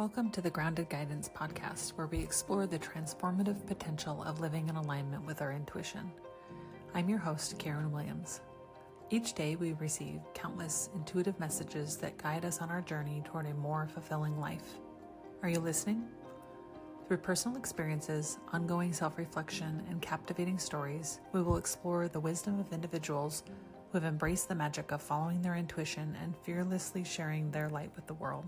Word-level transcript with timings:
Welcome 0.00 0.30
to 0.30 0.40
the 0.40 0.48
Grounded 0.48 0.88
Guidance 0.88 1.28
Podcast, 1.28 1.90
where 1.90 2.06
we 2.06 2.20
explore 2.20 2.66
the 2.66 2.78
transformative 2.78 3.66
potential 3.66 4.22
of 4.22 4.40
living 4.40 4.70
in 4.70 4.76
alignment 4.76 5.26
with 5.26 5.42
our 5.42 5.52
intuition. 5.52 6.10
I'm 6.94 7.10
your 7.10 7.18
host, 7.18 7.58
Karen 7.58 7.92
Williams. 7.92 8.40
Each 9.10 9.34
day, 9.34 9.56
we 9.56 9.74
receive 9.74 10.22
countless 10.32 10.88
intuitive 10.94 11.38
messages 11.38 11.98
that 11.98 12.16
guide 12.16 12.46
us 12.46 12.62
on 12.62 12.70
our 12.70 12.80
journey 12.80 13.22
toward 13.26 13.44
a 13.44 13.52
more 13.52 13.88
fulfilling 13.92 14.40
life. 14.40 14.78
Are 15.42 15.50
you 15.50 15.58
listening? 15.58 16.08
Through 17.06 17.18
personal 17.18 17.58
experiences, 17.58 18.38
ongoing 18.54 18.94
self 18.94 19.18
reflection, 19.18 19.82
and 19.90 20.00
captivating 20.00 20.58
stories, 20.58 21.20
we 21.34 21.42
will 21.42 21.58
explore 21.58 22.08
the 22.08 22.20
wisdom 22.20 22.58
of 22.58 22.72
individuals 22.72 23.42
who 23.92 23.98
have 23.98 24.04
embraced 24.06 24.48
the 24.48 24.54
magic 24.54 24.92
of 24.92 25.02
following 25.02 25.42
their 25.42 25.56
intuition 25.56 26.16
and 26.22 26.34
fearlessly 26.38 27.04
sharing 27.04 27.50
their 27.50 27.68
light 27.68 27.90
with 27.94 28.06
the 28.06 28.14
world. 28.14 28.46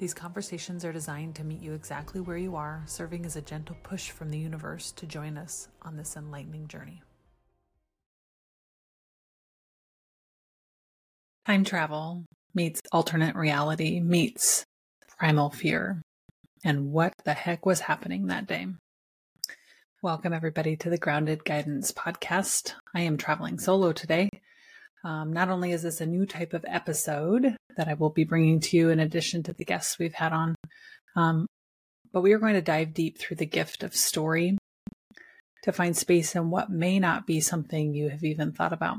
These 0.00 0.14
conversations 0.14 0.82
are 0.86 0.94
designed 0.94 1.34
to 1.34 1.44
meet 1.44 1.60
you 1.60 1.74
exactly 1.74 2.22
where 2.22 2.38
you 2.38 2.56
are, 2.56 2.82
serving 2.86 3.26
as 3.26 3.36
a 3.36 3.42
gentle 3.42 3.76
push 3.82 4.10
from 4.10 4.30
the 4.30 4.38
universe 4.38 4.92
to 4.92 5.04
join 5.04 5.36
us 5.36 5.68
on 5.82 5.98
this 5.98 6.16
enlightening 6.16 6.68
journey. 6.68 7.02
Time 11.44 11.64
travel 11.64 12.24
meets 12.54 12.80
alternate 12.92 13.36
reality 13.36 14.00
meets 14.00 14.64
primal 15.18 15.50
fear. 15.50 16.00
And 16.64 16.92
what 16.92 17.12
the 17.26 17.34
heck 17.34 17.66
was 17.66 17.80
happening 17.80 18.28
that 18.28 18.46
day? 18.46 18.68
Welcome, 20.00 20.32
everybody, 20.32 20.78
to 20.78 20.88
the 20.88 20.96
Grounded 20.96 21.44
Guidance 21.44 21.92
Podcast. 21.92 22.72
I 22.94 23.02
am 23.02 23.18
traveling 23.18 23.58
solo 23.58 23.92
today. 23.92 24.30
Um, 25.02 25.32
not 25.32 25.48
only 25.48 25.72
is 25.72 25.82
this 25.82 26.00
a 26.00 26.06
new 26.06 26.26
type 26.26 26.52
of 26.52 26.64
episode 26.68 27.56
that 27.76 27.88
I 27.88 27.94
will 27.94 28.10
be 28.10 28.24
bringing 28.24 28.60
to 28.60 28.76
you 28.76 28.90
in 28.90 29.00
addition 29.00 29.42
to 29.44 29.52
the 29.52 29.64
guests 29.64 29.98
we've 29.98 30.14
had 30.14 30.32
on, 30.32 30.54
um, 31.16 31.46
but 32.12 32.20
we 32.20 32.32
are 32.32 32.38
going 32.38 32.54
to 32.54 32.62
dive 32.62 32.92
deep 32.92 33.18
through 33.18 33.36
the 33.36 33.46
gift 33.46 33.82
of 33.82 33.94
story 33.94 34.58
to 35.62 35.72
find 35.72 35.96
space 35.96 36.34
in 36.34 36.50
what 36.50 36.70
may 36.70 36.98
not 36.98 37.26
be 37.26 37.40
something 37.40 37.94
you 37.94 38.08
have 38.08 38.24
even 38.24 38.52
thought 38.52 38.72
about. 38.72 38.98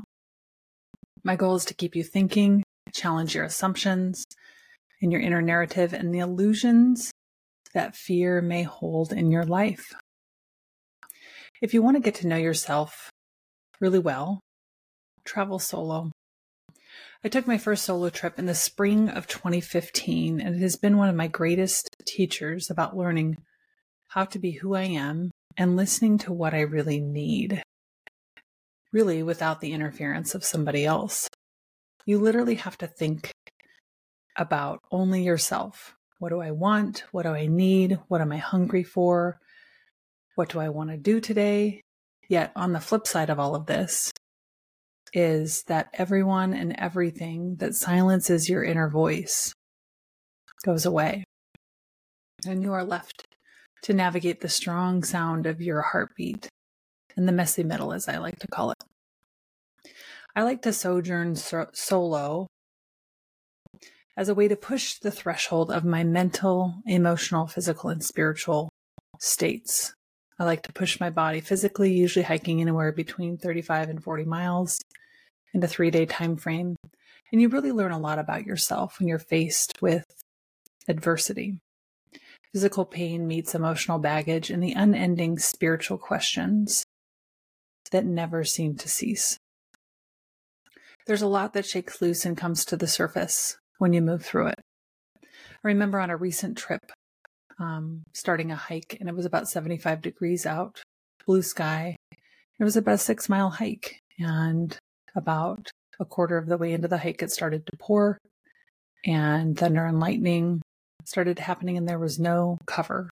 My 1.22 1.36
goal 1.36 1.54
is 1.54 1.64
to 1.66 1.74
keep 1.74 1.94
you 1.94 2.02
thinking, 2.02 2.64
challenge 2.92 3.34
your 3.34 3.44
assumptions 3.44 4.24
and 5.00 5.12
your 5.12 5.20
inner 5.20 5.42
narrative 5.42 5.92
and 5.92 6.12
the 6.14 6.18
illusions 6.18 7.12
that 7.74 7.96
fear 7.96 8.42
may 8.42 8.64
hold 8.64 9.12
in 9.12 9.30
your 9.30 9.44
life. 9.44 9.92
If 11.60 11.74
you 11.74 11.82
want 11.82 11.96
to 11.96 12.02
get 12.02 12.16
to 12.16 12.26
know 12.26 12.36
yourself 12.36 13.08
really 13.80 14.00
well, 14.00 14.40
travel 15.24 15.58
solo. 15.58 16.10
I 17.24 17.28
took 17.28 17.46
my 17.46 17.58
first 17.58 17.84
solo 17.84 18.10
trip 18.10 18.38
in 18.38 18.46
the 18.46 18.54
spring 18.54 19.08
of 19.08 19.28
2015, 19.28 20.40
and 20.40 20.56
it 20.56 20.60
has 20.60 20.76
been 20.76 20.96
one 20.96 21.08
of 21.08 21.14
my 21.14 21.28
greatest 21.28 21.88
teachers 22.04 22.68
about 22.68 22.96
learning 22.96 23.36
how 24.08 24.24
to 24.24 24.38
be 24.38 24.52
who 24.52 24.74
I 24.74 24.82
am 24.82 25.30
and 25.56 25.76
listening 25.76 26.18
to 26.18 26.32
what 26.32 26.52
I 26.52 26.60
really 26.60 27.00
need, 27.00 27.62
really 28.92 29.22
without 29.22 29.60
the 29.60 29.72
interference 29.72 30.34
of 30.34 30.44
somebody 30.44 30.84
else. 30.84 31.28
You 32.04 32.18
literally 32.18 32.56
have 32.56 32.76
to 32.78 32.86
think 32.86 33.30
about 34.36 34.80
only 34.90 35.22
yourself. 35.22 35.94
What 36.18 36.30
do 36.30 36.40
I 36.40 36.50
want? 36.50 37.04
What 37.12 37.22
do 37.22 37.30
I 37.30 37.46
need? 37.46 37.98
What 38.08 38.20
am 38.20 38.32
I 38.32 38.38
hungry 38.38 38.82
for? 38.82 39.38
What 40.34 40.48
do 40.48 40.58
I 40.58 40.70
want 40.70 40.90
to 40.90 40.96
do 40.96 41.20
today? 41.20 41.82
Yet, 42.28 42.52
on 42.56 42.72
the 42.72 42.80
flip 42.80 43.06
side 43.06 43.30
of 43.30 43.38
all 43.38 43.54
of 43.54 43.66
this, 43.66 44.10
is 45.12 45.64
that 45.64 45.88
everyone 45.94 46.54
and 46.54 46.74
everything 46.78 47.56
that 47.56 47.74
silences 47.74 48.48
your 48.48 48.64
inner 48.64 48.88
voice 48.88 49.52
goes 50.64 50.86
away. 50.86 51.24
And 52.46 52.62
you 52.62 52.72
are 52.72 52.84
left 52.84 53.24
to 53.82 53.92
navigate 53.92 54.40
the 54.40 54.48
strong 54.48 55.02
sound 55.04 55.46
of 55.46 55.60
your 55.60 55.82
heartbeat 55.82 56.48
and 57.16 57.28
the 57.28 57.32
messy 57.32 57.62
middle, 57.62 57.92
as 57.92 58.08
I 58.08 58.18
like 58.18 58.38
to 58.38 58.48
call 58.48 58.70
it. 58.70 58.78
I 60.34 60.42
like 60.42 60.62
to 60.62 60.72
sojourn 60.72 61.36
so- 61.36 61.68
solo 61.74 62.46
as 64.16 64.28
a 64.28 64.34
way 64.34 64.48
to 64.48 64.56
push 64.56 64.98
the 64.98 65.10
threshold 65.10 65.70
of 65.70 65.84
my 65.84 66.04
mental, 66.04 66.74
emotional, 66.86 67.46
physical, 67.46 67.90
and 67.90 68.02
spiritual 68.02 68.70
states. 69.18 69.94
I 70.38 70.44
like 70.44 70.62
to 70.62 70.72
push 70.72 70.98
my 70.98 71.10
body 71.10 71.40
physically, 71.40 71.92
usually 71.92 72.24
hiking 72.24 72.60
anywhere 72.60 72.92
between 72.92 73.36
35 73.36 73.90
and 73.90 74.02
40 74.02 74.24
miles 74.24 74.80
in 75.52 75.62
a 75.62 75.68
three 75.68 75.90
day 75.90 76.06
time 76.06 76.36
frame. 76.36 76.76
And 77.30 77.40
you 77.40 77.48
really 77.48 77.72
learn 77.72 77.92
a 77.92 77.98
lot 77.98 78.18
about 78.18 78.46
yourself 78.46 78.98
when 78.98 79.08
you're 79.08 79.18
faced 79.18 79.80
with 79.80 80.04
adversity. 80.88 81.58
Physical 82.52 82.84
pain 82.84 83.26
meets 83.26 83.54
emotional 83.54 83.98
baggage 83.98 84.50
and 84.50 84.62
the 84.62 84.72
unending 84.72 85.38
spiritual 85.38 85.96
questions 85.96 86.84
that 87.90 88.04
never 88.04 88.44
seem 88.44 88.76
to 88.76 88.88
cease. 88.88 89.38
There's 91.06 91.22
a 91.22 91.28
lot 91.28 91.54
that 91.54 91.66
shakes 91.66 92.02
loose 92.02 92.24
and 92.24 92.36
comes 92.36 92.64
to 92.66 92.76
the 92.76 92.86
surface 92.86 93.56
when 93.78 93.92
you 93.92 94.02
move 94.02 94.24
through 94.24 94.48
it. 94.48 94.60
I 95.24 95.68
remember 95.68 95.98
on 95.98 96.10
a 96.10 96.16
recent 96.16 96.58
trip, 96.58 96.92
um, 97.58 98.02
starting 98.12 98.50
a 98.50 98.56
hike, 98.56 98.96
and 99.00 99.08
it 99.08 99.14
was 99.14 99.26
about 99.26 99.48
75 99.48 100.02
degrees 100.02 100.46
out, 100.46 100.80
blue 101.26 101.42
sky. 101.42 101.96
It 102.12 102.64
was 102.64 102.76
about 102.76 102.94
a 102.94 102.98
six 102.98 103.28
mile 103.28 103.50
hike, 103.50 104.00
and 104.18 104.76
about 105.14 105.70
a 106.00 106.04
quarter 106.04 106.38
of 106.38 106.46
the 106.46 106.58
way 106.58 106.72
into 106.72 106.88
the 106.88 106.98
hike, 106.98 107.22
it 107.22 107.30
started 107.30 107.66
to 107.66 107.76
pour, 107.78 108.18
and 109.04 109.58
thunder 109.58 109.84
and 109.84 110.00
lightning 110.00 110.62
started 111.04 111.38
happening, 111.38 111.76
and 111.76 111.88
there 111.88 111.98
was 111.98 112.18
no 112.18 112.58
cover, 112.66 113.10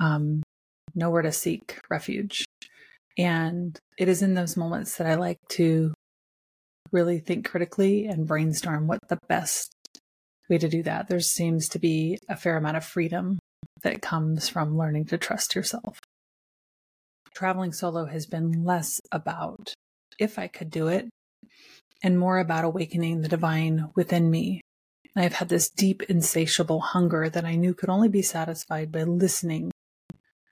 um, 0.00 0.42
nowhere 0.94 1.22
to 1.22 1.32
seek 1.32 1.80
refuge. 1.90 2.44
And 3.18 3.78
it 3.98 4.08
is 4.08 4.22
in 4.22 4.34
those 4.34 4.56
moments 4.56 4.96
that 4.96 5.06
I 5.06 5.16
like 5.16 5.38
to 5.50 5.92
really 6.92 7.18
think 7.18 7.48
critically 7.48 8.06
and 8.06 8.26
brainstorm 8.26 8.86
what 8.86 9.00
the 9.08 9.18
best 9.28 9.72
way 10.48 10.58
to 10.58 10.68
do 10.68 10.82
that. 10.84 11.08
There 11.08 11.20
seems 11.20 11.68
to 11.70 11.78
be 11.78 12.18
a 12.28 12.36
fair 12.36 12.56
amount 12.56 12.76
of 12.76 12.84
freedom 12.84 13.38
that 13.82 14.02
comes 14.02 14.48
from 14.48 14.76
learning 14.76 15.06
to 15.06 15.18
trust 15.18 15.54
yourself. 15.54 15.98
Traveling 17.34 17.72
solo 17.72 18.06
has 18.06 18.26
been 18.26 18.64
less 18.64 19.00
about 19.10 19.74
if 20.22 20.38
I 20.38 20.46
could 20.46 20.70
do 20.70 20.88
it, 20.88 21.08
and 22.02 22.18
more 22.18 22.38
about 22.38 22.64
awakening 22.64 23.20
the 23.20 23.28
divine 23.28 23.90
within 23.94 24.30
me. 24.30 24.60
I 25.14 25.22
have 25.22 25.34
had 25.34 25.48
this 25.48 25.68
deep, 25.68 26.02
insatiable 26.04 26.80
hunger 26.80 27.28
that 27.28 27.44
I 27.44 27.56
knew 27.56 27.74
could 27.74 27.90
only 27.90 28.08
be 28.08 28.22
satisfied 28.22 28.90
by 28.90 29.02
listening 29.02 29.70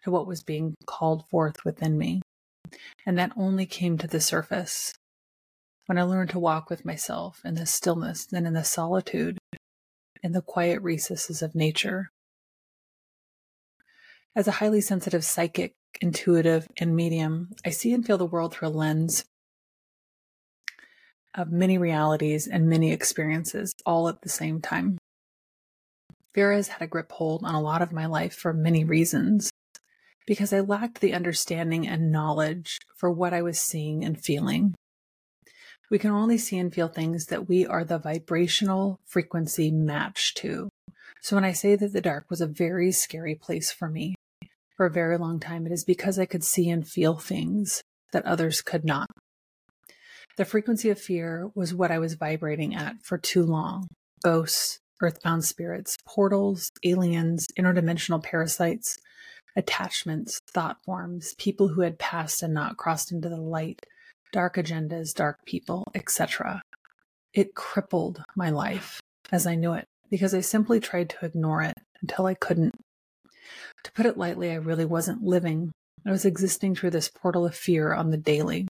to 0.05 0.11
what 0.11 0.27
was 0.27 0.43
being 0.43 0.75
called 0.87 1.27
forth 1.29 1.65
within 1.65 1.97
me. 1.97 2.21
And 3.07 3.19
that 3.19 3.33
only 3.37 3.67
came 3.67 3.99
to 3.99 4.07
the 4.07 4.21
surface 4.21 4.93
when 5.87 5.99
I 5.99 6.03
learned 6.03 6.31
to 6.31 6.39
walk 6.39 6.71
with 6.71 6.85
myself 6.85 7.41
in 7.45 7.55
the 7.55 7.67
stillness 7.67 8.29
and 8.33 8.47
in 8.47 8.53
the 8.53 8.65
solitude, 8.65 9.39
in 10.23 10.33
the 10.33 10.43
quiet 10.43 10.83
recesses 10.83 11.43
of 11.43 11.55
nature. 11.55 12.11
As 14.37 14.47
a 14.47 14.53
highly 14.53 14.81
sensitive 14.81 15.25
psychic, 15.25 15.73
intuitive, 16.01 16.69
and 16.79 16.95
medium, 16.95 17.51
I 17.65 17.71
see 17.71 17.93
and 17.93 18.07
feel 18.07 18.19
the 18.19 18.27
world 18.27 18.55
through 18.55 18.69
a 18.69 18.71
lens 18.71 19.25
of 21.35 21.51
many 21.51 21.79
realities 21.79 22.47
and 22.47 22.69
many 22.69 22.93
experiences 22.93 23.75
all 23.87 24.09
at 24.09 24.23
the 24.23 24.29
same 24.29 24.61
time. 24.61 24.99
Fear 26.35 26.53
has 26.53 26.69
had 26.69 26.83
a 26.83 26.87
grip 26.87 27.11
hold 27.13 27.45
on 27.45 27.55
a 27.55 27.61
lot 27.61 27.83
of 27.83 27.93
my 27.93 28.07
life 28.07 28.35
for 28.35 28.53
many 28.53 28.85
reasons 28.85 29.51
because 30.27 30.53
I 30.53 30.61
lacked 30.61 31.01
the 31.01 31.13
understanding 31.13 31.89
and 31.89 32.13
knowledge 32.13 32.79
for 32.97 33.11
what 33.11 33.35
I 33.35 33.43
was 33.43 33.59
seeing 33.59 34.05
and 34.05 34.23
feeling. 34.23 34.75
We 35.91 35.99
can 35.99 36.13
only 36.13 36.39
see 36.39 36.57
and 36.57 36.73
feel 36.73 36.87
things 36.87 37.27
that 37.27 37.49
we 37.49 37.67
are 37.67 37.85
the 37.85 37.99
vibrational 37.99 39.01
frequency 39.07 39.73
match 39.73 40.35
to. 40.35 40.69
So 41.21 41.37
when 41.37 41.45
I 41.45 41.53
say 41.53 41.75
that 41.75 41.93
the 41.93 42.01
dark 42.01 42.31
was 42.31 42.41
a 42.41 42.47
very 42.47 42.93
scary 42.93 43.35
place 43.35 43.73
for 43.73 43.89
me 43.89 44.15
for 44.77 44.87
a 44.87 44.91
very 44.91 45.19
long 45.19 45.41
time, 45.41 45.67
it 45.67 45.73
is 45.73 45.85
because 45.85 46.19
I 46.19 46.27
could 46.27 46.45
see 46.45 46.71
and 46.71 46.87
feel 46.87 47.17
things 47.17 47.83
that 48.13 48.25
others 48.25 48.63
could 48.63 48.85
not. 48.85 49.09
The 50.41 50.47
frequency 50.47 50.89
of 50.89 50.99
fear 50.99 51.51
was 51.55 51.75
what 51.75 51.91
I 51.91 51.99
was 51.99 52.15
vibrating 52.15 52.75
at 52.75 53.03
for 53.03 53.19
too 53.19 53.43
long. 53.43 53.89
Ghosts, 54.25 54.79
earthbound 55.03 55.45
spirits, 55.45 55.99
portals, 56.07 56.71
aliens, 56.83 57.47
interdimensional 57.59 58.23
parasites, 58.23 58.97
attachments, 59.55 60.41
thought 60.51 60.83
forms, 60.83 61.35
people 61.35 61.69
who 61.69 61.83
had 61.83 61.99
passed 61.99 62.43
and 62.43 62.55
not 62.55 62.79
crossed 62.79 63.13
into 63.13 63.29
the 63.29 63.37
light, 63.37 63.85
dark 64.33 64.57
agendas, 64.57 65.13
dark 65.13 65.45
people, 65.45 65.85
etc. 65.95 66.63
It 67.35 67.55
crippled 67.55 68.25
my 68.35 68.49
life 68.49 68.99
as 69.31 69.47
I 69.47 69.57
knew 69.57 69.75
it 69.75 69.85
because 70.09 70.33
I 70.33 70.41
simply 70.41 70.81
tried 70.81 71.11
to 71.11 71.27
ignore 71.27 71.61
it 71.61 71.77
until 72.01 72.25
I 72.25 72.33
couldn't. 72.33 72.77
To 73.85 73.93
put 73.93 74.07
it 74.07 74.17
lightly, 74.17 74.51
I 74.51 74.55
really 74.55 74.87
wasn't 74.87 75.23
living. 75.23 75.71
I 76.07 76.11
was 76.11 76.25
existing 76.25 76.77
through 76.77 76.93
this 76.93 77.11
portal 77.11 77.45
of 77.45 77.55
fear 77.55 77.93
on 77.93 78.09
the 78.09 78.17
daily 78.17 78.69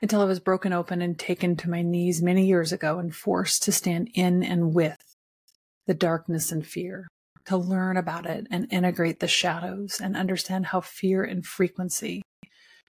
until 0.00 0.20
I 0.20 0.26
was 0.26 0.40
broken 0.40 0.72
open 0.72 1.02
and 1.02 1.18
taken 1.18 1.56
to 1.56 1.70
my 1.70 1.82
knees 1.82 2.22
many 2.22 2.46
years 2.46 2.72
ago 2.72 2.98
and 2.98 3.14
forced 3.14 3.62
to 3.64 3.72
stand 3.72 4.10
in 4.14 4.42
and 4.42 4.74
with 4.74 4.96
the 5.86 5.94
darkness 5.94 6.52
and 6.52 6.66
fear, 6.66 7.08
to 7.46 7.56
learn 7.56 7.96
about 7.96 8.26
it 8.26 8.46
and 8.50 8.70
integrate 8.70 9.20
the 9.20 9.28
shadows 9.28 10.00
and 10.00 10.16
understand 10.16 10.66
how 10.66 10.80
fear 10.80 11.24
and 11.24 11.46
frequency 11.46 12.22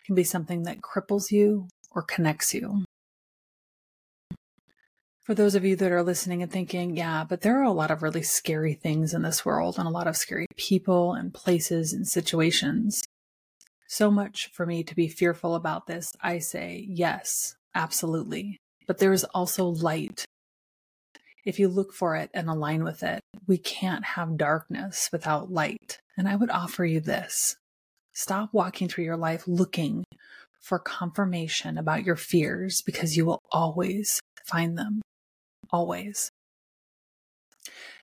can 0.05 0.15
be 0.15 0.23
something 0.23 0.63
that 0.63 0.81
cripples 0.81 1.31
you 1.31 1.67
or 1.91 2.01
connects 2.01 2.53
you. 2.53 2.83
For 5.21 5.35
those 5.35 5.53
of 5.53 5.63
you 5.63 5.75
that 5.75 5.91
are 5.91 6.01
listening 6.01 6.41
and 6.41 6.51
thinking, 6.51 6.97
yeah, 6.97 7.23
but 7.23 7.41
there 7.41 7.59
are 7.59 7.63
a 7.63 7.71
lot 7.71 7.91
of 7.91 8.01
really 8.01 8.23
scary 8.23 8.73
things 8.73 9.13
in 9.13 9.21
this 9.21 9.45
world 9.45 9.77
and 9.77 9.87
a 9.87 9.91
lot 9.91 10.07
of 10.07 10.17
scary 10.17 10.47
people 10.57 11.13
and 11.13 11.31
places 11.31 11.93
and 11.93 12.07
situations. 12.07 13.03
So 13.91 14.11
much 14.11 14.51
for 14.53 14.67
me 14.67 14.83
to 14.83 14.95
be 14.95 15.07
fearful 15.07 15.55
about 15.55 15.87
this. 15.87 16.13
I 16.21 16.37
say, 16.37 16.85
yes, 16.87 17.55
absolutely. 17.73 18.57
But 18.85 18.99
there 18.99 19.11
is 19.11 19.23
also 19.23 19.65
light. 19.65 20.25
If 21.43 21.57
you 21.57 21.67
look 21.67 21.91
for 21.91 22.15
it 22.15 22.29
and 22.31 22.47
align 22.47 22.83
with 22.83 23.01
it, 23.01 23.19
we 23.47 23.57
can't 23.57 24.05
have 24.05 24.37
darkness 24.37 25.09
without 25.11 25.51
light. 25.51 25.97
And 26.15 26.29
I 26.29 26.35
would 26.35 26.51
offer 26.51 26.85
you 26.85 26.99
this 26.99 27.57
stop 28.13 28.53
walking 28.53 28.87
through 28.87 29.05
your 29.05 29.17
life 29.17 29.47
looking 29.47 30.03
for 30.61 30.77
confirmation 30.77 31.77
about 31.77 32.03
your 32.03 32.15
fears 32.15 32.83
because 32.85 33.17
you 33.17 33.25
will 33.25 33.39
always 33.51 34.19
find 34.45 34.77
them 34.77 35.01
always. 35.71 36.29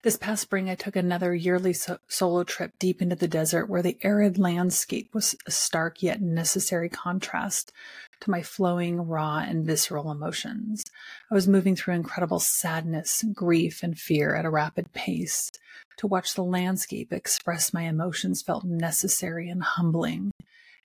This 0.03 0.17
past 0.17 0.43
spring, 0.43 0.71
I 0.71 0.75
took 0.75 0.97
another 0.97 1.35
yearly 1.35 1.73
so- 1.73 1.99
solo 2.09 2.45
trip 2.45 2.73
deep 2.79 3.03
into 3.03 3.17
the 3.17 3.29
desert 3.29 3.67
where 3.67 3.83
the 3.83 3.99
arid 4.03 4.39
landscape 4.39 5.13
was 5.13 5.35
a 5.47 5.51
stark 5.51 6.03
yet 6.03 6.21
necessary 6.21 6.89
contrast 6.89 7.73
to 8.21 8.31
my 8.31 8.43
flowing, 8.43 9.01
raw, 9.03 9.39
and 9.39 9.67
visceral 9.67 10.11
emotions. 10.11 10.85
I 11.31 11.35
was 11.35 11.49
moving 11.49 11.77
through 11.77 11.95
incredible 11.95 12.41
sadness, 12.41 13.25
grief, 13.35 13.83
and 13.83 13.99
fear 13.99 14.35
at 14.35 14.45
a 14.45 14.51
rapid 14.51 14.93
pace. 14.93 15.51
To 15.99 16.07
watch 16.07 16.35
the 16.35 16.45
landscape 16.45 17.13
express 17.13 17.73
my 17.73 17.83
emotions 17.83 18.43
felt 18.43 18.65
necessary 18.65 19.49
and 19.49 19.63
humbling. 19.63 20.31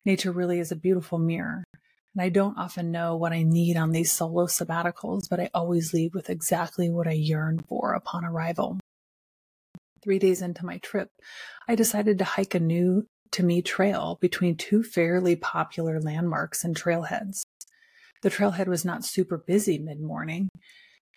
Nature 0.06 0.32
really 0.32 0.60
is 0.60 0.72
a 0.72 0.76
beautiful 0.76 1.20
mirror. 1.20 1.64
And 2.14 2.22
I 2.22 2.30
don't 2.30 2.58
often 2.58 2.92
know 2.92 3.16
what 3.16 3.32
I 3.32 3.44
need 3.44 3.78
on 3.78 3.92
these 3.92 4.12
solo 4.12 4.46
sabbaticals, 4.46 5.30
but 5.30 5.40
I 5.40 5.50
always 5.54 5.94
leave 5.94 6.14
with 6.14 6.30
exactly 6.30 6.90
what 6.90 7.08
I 7.08 7.14
yearn 7.14 7.60
for 7.68 7.94
upon 7.94 8.26
arrival. 8.26 8.80
Three 10.04 10.20
days 10.20 10.42
into 10.42 10.66
my 10.66 10.80
trip, 10.80 11.10
I 11.68 11.76
decided 11.76 12.18
to 12.18 12.26
hike 12.26 12.56
a 12.56 12.60
new 12.60 13.06
to 13.32 13.44
me 13.44 13.62
trail 13.62 14.18
between 14.20 14.58
two 14.58 14.84
fairly 14.84 15.36
popular 15.36 16.02
landmarks 16.02 16.64
and 16.64 16.76
trailheads. 16.76 17.44
The 18.24 18.30
trailhead 18.30 18.68
was 18.68 18.84
not 18.84 19.06
super 19.06 19.38
busy 19.38 19.80
mid 19.80 20.02
morning, 20.02 20.50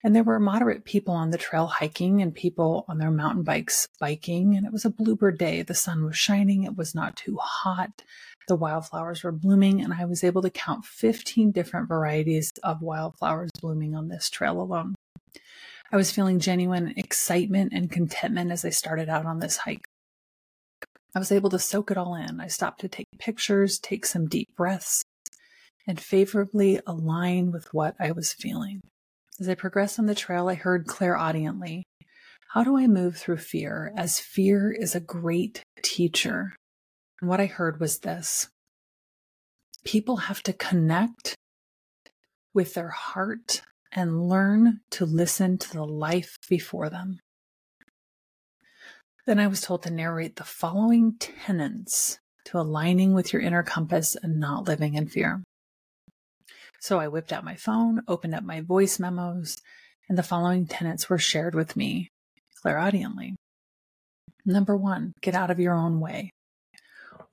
and 0.05 0.15
there 0.15 0.23
were 0.23 0.39
moderate 0.39 0.85
people 0.85 1.15
on 1.15 1.31
the 1.31 1.39
trail 1.39 1.67
hiking 1.67 2.23
and 2.23 2.35
people 2.35 2.85
on 2.89 2.99
their 2.99 3.11
mountain 3.11 3.43
bikes 3.43 3.89
biking, 3.99 4.55
and 4.55 4.67
it 4.67 4.73
was 4.73 4.85
a 4.85 4.91
bluebird 4.91 5.39
day. 5.39 5.63
The 5.63 5.75
sun 5.75 6.05
was 6.05 6.17
shining, 6.17 6.65
it 6.65 6.77
was 6.77 6.95
not 6.95 7.17
too 7.17 7.37
hot. 7.41 8.03
The 8.47 8.57
wildflowers 8.57 9.23
were 9.23 9.33
blooming, 9.33 9.81
and 9.81 9.95
I 9.95 10.05
was 10.05 10.23
able 10.23 10.43
to 10.43 10.51
count 10.51 10.85
15 10.85 11.51
different 11.51 11.89
varieties 11.89 12.53
of 12.63 12.83
wildflowers 12.83 13.51
blooming 13.61 13.95
on 13.95 14.09
this 14.09 14.29
trail 14.29 14.61
alone. 14.61 14.95
I 15.91 15.97
was 15.97 16.11
feeling 16.11 16.41
genuine 16.41 16.95
excitement 16.97 17.73
and 17.73 17.91
contentment 17.91 18.51
as 18.51 18.65
I 18.65 18.71
started 18.71 19.09
out 19.09 19.27
on 19.27 19.39
this 19.39 19.59
hike. 19.59 19.85
I 21.15 21.19
was 21.19 21.31
able 21.31 21.51
to 21.51 21.59
soak 21.59 21.91
it 21.91 21.97
all 21.97 22.17
in. 22.17 22.41
I 22.41 22.49
stopped 22.49 22.81
to 22.81 22.89
take 22.89 23.07
pictures, 23.19 23.79
take 23.79 24.05
some 24.05 24.27
deep 24.27 24.49
breaths, 24.57 25.05
and 25.87 26.01
favorably 26.01 26.81
align 26.87 27.53
with 27.53 27.73
what 27.73 27.95
I 28.01 28.11
was 28.13 28.33
feeling. 28.33 28.81
As 29.41 29.49
I 29.49 29.55
progressed 29.55 29.99
on 29.99 30.07
the 30.07 30.15
trail, 30.15 30.49
I 30.49 30.55
heard 30.55 30.87
Claire 30.87 31.15
clairaudiently, 31.15 31.85
How 32.49 32.65
do 32.65 32.77
I 32.77 32.87
move 32.87 33.17
through 33.17 33.39
fear? 33.39 33.93
As 33.97 34.21
fear 34.21 34.73
is 34.73 34.95
a 34.95 35.01
great 35.01 35.63
teacher. 35.83 36.55
And 37.21 37.29
what 37.29 37.41
I 37.41 37.47
heard 37.47 37.81
was 37.81 37.99
this 37.99 38.49
people 39.85 40.17
have 40.17 40.43
to 40.43 40.53
connect 40.53 41.35
with 42.55 42.75
their 42.75 42.89
heart 42.89 43.63
and 43.93 44.29
learn 44.29 44.81
to 44.91 45.05
listen 45.05 45.59
to 45.59 45.73
the 45.73 45.85
life 45.85 46.39
before 46.49 46.89
them. 46.89 47.21
Then 49.27 49.39
I 49.39 49.47
was 49.47 49.61
told 49.61 49.83
to 49.83 49.91
narrate 49.91 50.37
the 50.37 50.45
following 50.45 51.17
tenets 51.19 52.19
to 52.47 52.59
aligning 52.59 53.15
with 53.15 53.33
your 53.33 53.41
inner 53.41 53.63
compass 53.63 54.17
and 54.23 54.39
not 54.39 54.69
living 54.69 54.95
in 54.95 55.09
fear. 55.09 55.43
So 56.81 57.01
I 57.01 57.09
whipped 57.09 57.33
out 57.33 57.45
my 57.45 57.55
phone, 57.55 58.03
opened 58.07 58.35
up 58.35 58.45
my 58.45 58.61
voice 58.61 58.99
memos, 58.99 59.57
and 60.09 60.19
the 60.19 60.23
following 60.23 60.67
tenets 60.67 61.09
were 61.09 61.19
shared 61.19 61.55
with 61.55 61.77
me 61.77 62.09
clairaudiently. 62.61 63.37
Number 64.45 64.77
one, 64.77 65.15
get 65.23 65.35
out 65.35 65.51
of 65.51 65.59
your 65.59 65.73
own 65.73 66.01
way. 66.01 66.31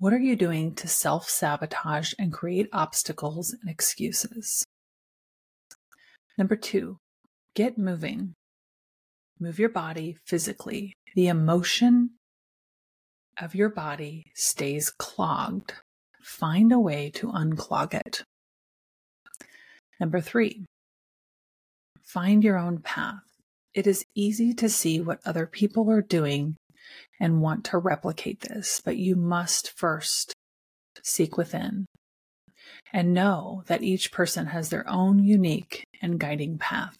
What 0.01 0.13
are 0.13 0.19
you 0.19 0.35
doing 0.35 0.73
to 0.77 0.87
self 0.87 1.29
sabotage 1.29 2.13
and 2.17 2.33
create 2.33 2.67
obstacles 2.73 3.53
and 3.53 3.69
excuses? 3.69 4.65
Number 6.39 6.55
two, 6.55 6.97
get 7.53 7.77
moving. 7.77 8.33
Move 9.39 9.59
your 9.59 9.69
body 9.69 10.17
physically. 10.25 10.95
The 11.13 11.27
emotion 11.27 12.15
of 13.39 13.53
your 13.53 13.69
body 13.69 14.31
stays 14.33 14.89
clogged. 14.89 15.73
Find 16.23 16.71
a 16.71 16.79
way 16.79 17.11
to 17.11 17.27
unclog 17.27 17.93
it. 17.93 18.23
Number 19.99 20.19
three, 20.19 20.65
find 22.01 22.43
your 22.43 22.57
own 22.57 22.79
path. 22.79 23.21
It 23.75 23.85
is 23.85 24.03
easy 24.15 24.55
to 24.55 24.67
see 24.67 24.99
what 24.99 25.19
other 25.27 25.45
people 25.45 25.91
are 25.91 26.01
doing 26.01 26.57
and 27.19 27.41
want 27.41 27.65
to 27.65 27.77
replicate 27.77 28.41
this, 28.41 28.81
but 28.83 28.97
you 28.97 29.15
must 29.15 29.77
first 29.77 30.33
seek 31.03 31.37
within 31.37 31.85
and 32.93 33.13
know 33.13 33.63
that 33.67 33.83
each 33.83 34.11
person 34.11 34.47
has 34.47 34.69
their 34.69 34.87
own 34.89 35.23
unique 35.23 35.83
and 36.01 36.19
guiding 36.19 36.57
path. 36.57 36.97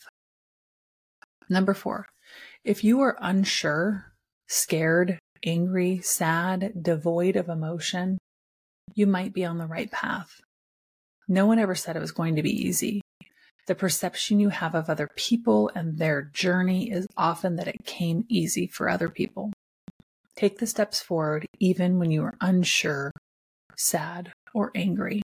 Number 1.50 1.74
four, 1.74 2.06
if 2.64 2.84
you 2.84 3.02
are 3.02 3.18
unsure, 3.20 4.14
scared, 4.48 5.20
angry, 5.44 6.00
sad, 6.02 6.72
devoid 6.82 7.36
of 7.36 7.50
emotion, 7.50 8.18
you 8.94 9.08
might 9.08 9.34
be 9.34 9.44
on 9.44 9.58
the 9.58 9.68
right 9.68 9.92
path. 9.92 10.40
No 11.28 11.46
one 11.46 11.60
ever 11.60 11.76
said 11.76 11.96
it 11.96 12.02
was 12.02 12.12
going 12.12 12.36
to 12.36 12.44
be 12.44 12.52
easy. 12.52 13.02
The 13.68 13.76
perception 13.76 14.40
you 14.40 14.50
have 14.50 14.76
of 14.76 14.90
other 14.90 15.08
people 15.16 15.72
and 15.76 15.98
their 15.98 16.24
journey 16.24 16.92
is 16.92 17.08
often 17.16 17.56
that 17.56 17.68
it 17.68 17.86
came 17.86 18.26
easy 18.28 18.68
for 18.68 18.90
other 18.90 19.08
people. 19.08 19.52
Take 20.36 20.60
the 20.60 20.68
steps 20.68 21.02
forward 21.02 21.46
even 21.60 22.00
when 22.00 22.12
you 22.12 22.24
are 22.24 22.38
unsure, 22.42 23.12
sad, 23.78 24.32
or 24.54 24.72
angry. 24.76 25.22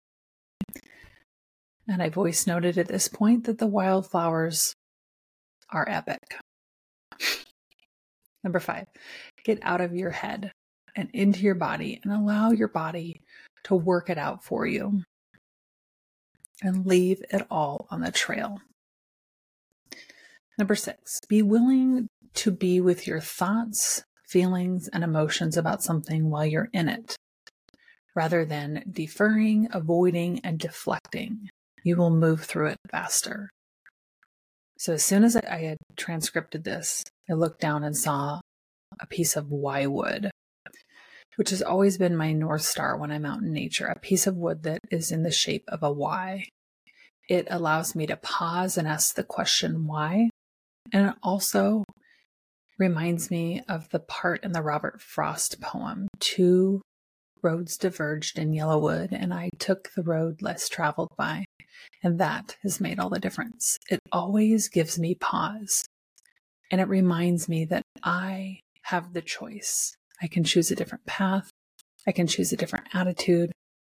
And 1.87 2.01
I 2.01 2.09
voice 2.09 2.47
noted 2.47 2.77
at 2.77 2.87
this 2.87 3.07
point 3.07 3.45
that 3.45 3.57
the 3.57 3.67
wildflowers 3.67 4.73
are 5.69 5.87
epic. 5.89 6.37
Number 8.43 8.59
five, 8.59 8.87
get 9.43 9.59
out 9.61 9.81
of 9.81 9.95
your 9.95 10.11
head 10.11 10.51
and 10.95 11.09
into 11.13 11.41
your 11.41 11.55
body 11.55 11.99
and 12.03 12.13
allow 12.13 12.51
your 12.51 12.67
body 12.67 13.21
to 13.63 13.75
work 13.75 14.09
it 14.09 14.17
out 14.17 14.43
for 14.43 14.65
you 14.65 15.03
and 16.61 16.85
leave 16.85 17.23
it 17.29 17.45
all 17.49 17.87
on 17.89 18.01
the 18.01 18.11
trail. 18.11 18.59
Number 20.57 20.75
six, 20.75 21.19
be 21.27 21.41
willing 21.41 22.07
to 22.35 22.51
be 22.51 22.81
with 22.81 23.07
your 23.07 23.19
thoughts, 23.19 24.03
feelings, 24.31 24.87
and 24.87 25.03
emotions 25.03 25.57
about 25.57 25.83
something 25.83 26.29
while 26.29 26.45
you're 26.45 26.69
in 26.73 26.87
it, 26.87 27.15
rather 28.15 28.45
than 28.45 28.83
deferring, 28.91 29.67
avoiding, 29.71 30.39
and 30.43 30.57
deflecting 30.57 31.49
you 31.83 31.95
will 31.95 32.09
move 32.11 32.41
through 32.43 32.67
it 32.67 32.77
faster. 32.89 33.49
So 34.77 34.93
as 34.93 35.03
soon 35.03 35.23
as 35.23 35.35
I 35.35 35.57
had 35.57 35.77
transcribed 35.95 36.63
this, 36.63 37.03
I 37.29 37.33
looked 37.33 37.61
down 37.61 37.83
and 37.83 37.95
saw 37.95 38.41
a 38.99 39.07
piece 39.07 39.35
of 39.35 39.49
Y 39.49 39.85
wood, 39.87 40.31
which 41.35 41.51
has 41.51 41.61
always 41.61 41.97
been 41.97 42.15
my 42.15 42.33
North 42.33 42.63
Star 42.63 42.97
when 42.97 43.11
I'm 43.11 43.25
out 43.25 43.41
in 43.41 43.53
nature, 43.53 43.85
a 43.85 43.99
piece 43.99 44.27
of 44.27 44.35
wood 44.35 44.63
that 44.63 44.79
is 44.89 45.11
in 45.11 45.23
the 45.23 45.31
shape 45.31 45.63
of 45.67 45.83
a 45.83 45.91
Y. 45.91 46.45
It 47.29 47.47
allows 47.49 47.95
me 47.95 48.07
to 48.07 48.17
pause 48.17 48.77
and 48.77 48.87
ask 48.87 49.15
the 49.15 49.23
question 49.23 49.87
why. 49.87 50.29
And 50.91 51.09
it 51.09 51.15
also 51.23 51.83
reminds 52.81 53.29
me 53.29 53.61
of 53.69 53.87
the 53.89 53.99
part 53.99 54.43
in 54.43 54.53
the 54.53 54.61
Robert 54.61 54.99
Frost 54.99 55.61
poem, 55.61 56.07
Two 56.19 56.81
roads 57.43 57.77
diverged 57.77 58.39
in 58.39 58.53
Yellowwood, 58.53 59.09
and 59.11 59.31
I 59.31 59.49
took 59.59 59.91
the 59.95 60.01
road 60.01 60.41
less 60.41 60.67
traveled 60.67 61.11
by. 61.15 61.45
And 62.03 62.19
that 62.19 62.57
has 62.63 62.81
made 62.81 62.99
all 62.99 63.09
the 63.09 63.19
difference. 63.19 63.77
It 63.89 63.99
always 64.11 64.67
gives 64.67 64.97
me 64.97 65.13
pause. 65.13 65.85
And 66.71 66.81
it 66.81 66.87
reminds 66.87 67.47
me 67.47 67.65
that 67.65 67.83
I 68.03 68.59
have 68.83 69.13
the 69.13 69.21
choice. 69.21 69.93
I 70.19 70.25
can 70.25 70.43
choose 70.43 70.71
a 70.71 70.75
different 70.75 71.05
path. 71.05 71.51
I 72.07 72.11
can 72.11 72.25
choose 72.25 72.51
a 72.51 72.57
different 72.57 72.87
attitude. 72.93 73.51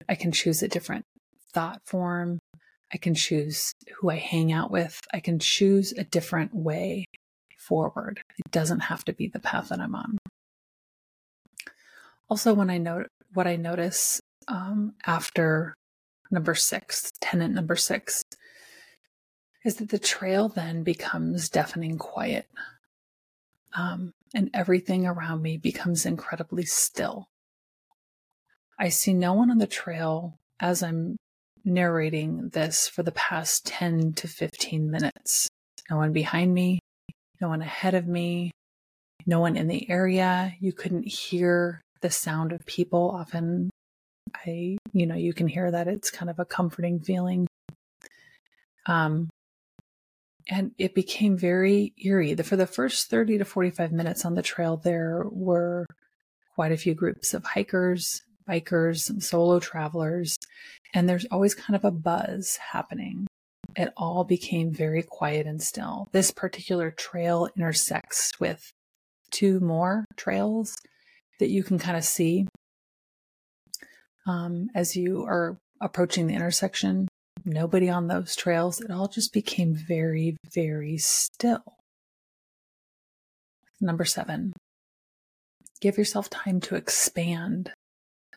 I 0.08 0.14
can 0.14 0.30
choose 0.30 0.62
a 0.62 0.68
different 0.68 1.04
thought 1.52 1.80
form. 1.86 2.38
I 2.92 2.98
can 2.98 3.16
choose 3.16 3.72
who 3.96 4.10
I 4.10 4.16
hang 4.16 4.52
out 4.52 4.70
with. 4.70 5.00
I 5.12 5.18
can 5.18 5.40
choose 5.40 5.92
a 5.92 6.04
different 6.04 6.54
way 6.54 7.04
forward. 7.66 8.20
It 8.38 8.50
doesn't 8.50 8.80
have 8.80 9.04
to 9.04 9.12
be 9.12 9.28
the 9.28 9.40
path 9.40 9.68
that 9.68 9.80
I'm 9.80 9.94
on. 9.94 10.18
Also, 12.28 12.54
when 12.54 12.70
I 12.70 12.78
note 12.78 13.06
what 13.34 13.46
I 13.46 13.56
notice 13.56 14.20
um, 14.48 14.94
after 15.06 15.74
number 16.30 16.54
six, 16.54 17.12
tenant 17.20 17.54
number 17.54 17.76
six, 17.76 18.22
is 19.64 19.76
that 19.76 19.90
the 19.90 19.98
trail 19.98 20.48
then 20.48 20.82
becomes 20.82 21.48
deafening 21.48 21.98
quiet. 21.98 22.46
Um, 23.76 24.12
and 24.34 24.50
everything 24.54 25.06
around 25.06 25.42
me 25.42 25.56
becomes 25.56 26.06
incredibly 26.06 26.64
still. 26.64 27.26
I 28.78 28.88
see 28.88 29.12
no 29.12 29.32
one 29.34 29.50
on 29.50 29.58
the 29.58 29.66
trail 29.66 30.38
as 30.60 30.82
I'm 30.82 31.16
narrating 31.64 32.50
this 32.50 32.88
for 32.88 33.02
the 33.02 33.12
past 33.12 33.66
10 33.66 34.14
to 34.14 34.28
15 34.28 34.90
minutes. 34.90 35.48
No 35.90 35.96
one 35.96 36.12
behind 36.12 36.54
me, 36.54 36.78
no 37.40 37.48
one 37.48 37.62
ahead 37.62 37.94
of 37.94 38.06
me, 38.06 38.50
no 39.26 39.40
one 39.40 39.56
in 39.56 39.68
the 39.68 39.88
area. 39.90 40.54
You 40.60 40.72
couldn't 40.72 41.06
hear 41.06 41.80
the 42.00 42.10
sound 42.10 42.52
of 42.52 42.64
people. 42.66 43.10
Often, 43.10 43.70
I, 44.34 44.78
you 44.92 45.06
know, 45.06 45.14
you 45.14 45.32
can 45.32 45.48
hear 45.48 45.70
that 45.70 45.88
it's 45.88 46.10
kind 46.10 46.30
of 46.30 46.38
a 46.38 46.44
comforting 46.44 47.00
feeling. 47.00 47.46
Um, 48.86 49.30
and 50.48 50.72
it 50.78 50.94
became 50.94 51.36
very 51.36 51.92
eerie. 52.04 52.34
For 52.36 52.56
the 52.56 52.66
first 52.66 53.10
30 53.10 53.38
to 53.38 53.44
45 53.44 53.92
minutes 53.92 54.24
on 54.24 54.34
the 54.34 54.42
trail, 54.42 54.76
there 54.76 55.24
were 55.30 55.86
quite 56.54 56.72
a 56.72 56.76
few 56.76 56.94
groups 56.94 57.34
of 57.34 57.44
hikers, 57.44 58.22
bikers, 58.48 59.22
solo 59.22 59.58
travelers, 59.58 60.36
and 60.94 61.08
there's 61.08 61.26
always 61.30 61.54
kind 61.54 61.74
of 61.74 61.84
a 61.84 61.90
buzz 61.90 62.58
happening. 62.72 63.26
It 63.76 63.92
all 63.96 64.24
became 64.24 64.72
very 64.72 65.02
quiet 65.02 65.46
and 65.46 65.62
still. 65.62 66.08
This 66.12 66.30
particular 66.30 66.90
trail 66.90 67.48
intersects 67.56 68.32
with 68.40 68.72
two 69.30 69.60
more 69.60 70.06
trails 70.16 70.74
that 71.38 71.50
you 71.50 71.62
can 71.62 71.78
kind 71.78 71.96
of 71.96 72.04
see 72.04 72.46
um, 74.26 74.68
as 74.74 74.96
you 74.96 75.24
are 75.24 75.58
approaching 75.80 76.26
the 76.26 76.34
intersection 76.34 77.06
nobody 77.46 77.88
on 77.88 78.08
those 78.08 78.34
trails. 78.34 78.80
It 78.80 78.90
all 78.90 79.08
just 79.08 79.32
became 79.32 79.74
very, 79.74 80.36
very 80.52 80.98
still. 80.98 81.76
Number 83.80 84.04
seven, 84.04 84.52
give 85.80 85.96
yourself 85.96 86.28
time 86.28 86.60
to 86.62 86.74
expand 86.74 87.70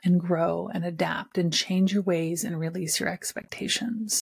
and 0.03 0.19
grow 0.19 0.69
and 0.73 0.85
adapt 0.85 1.37
and 1.37 1.51
change 1.51 1.93
your 1.93 2.03
ways 2.03 2.43
and 2.43 2.59
release 2.59 2.99
your 2.99 3.09
expectations. 3.09 4.21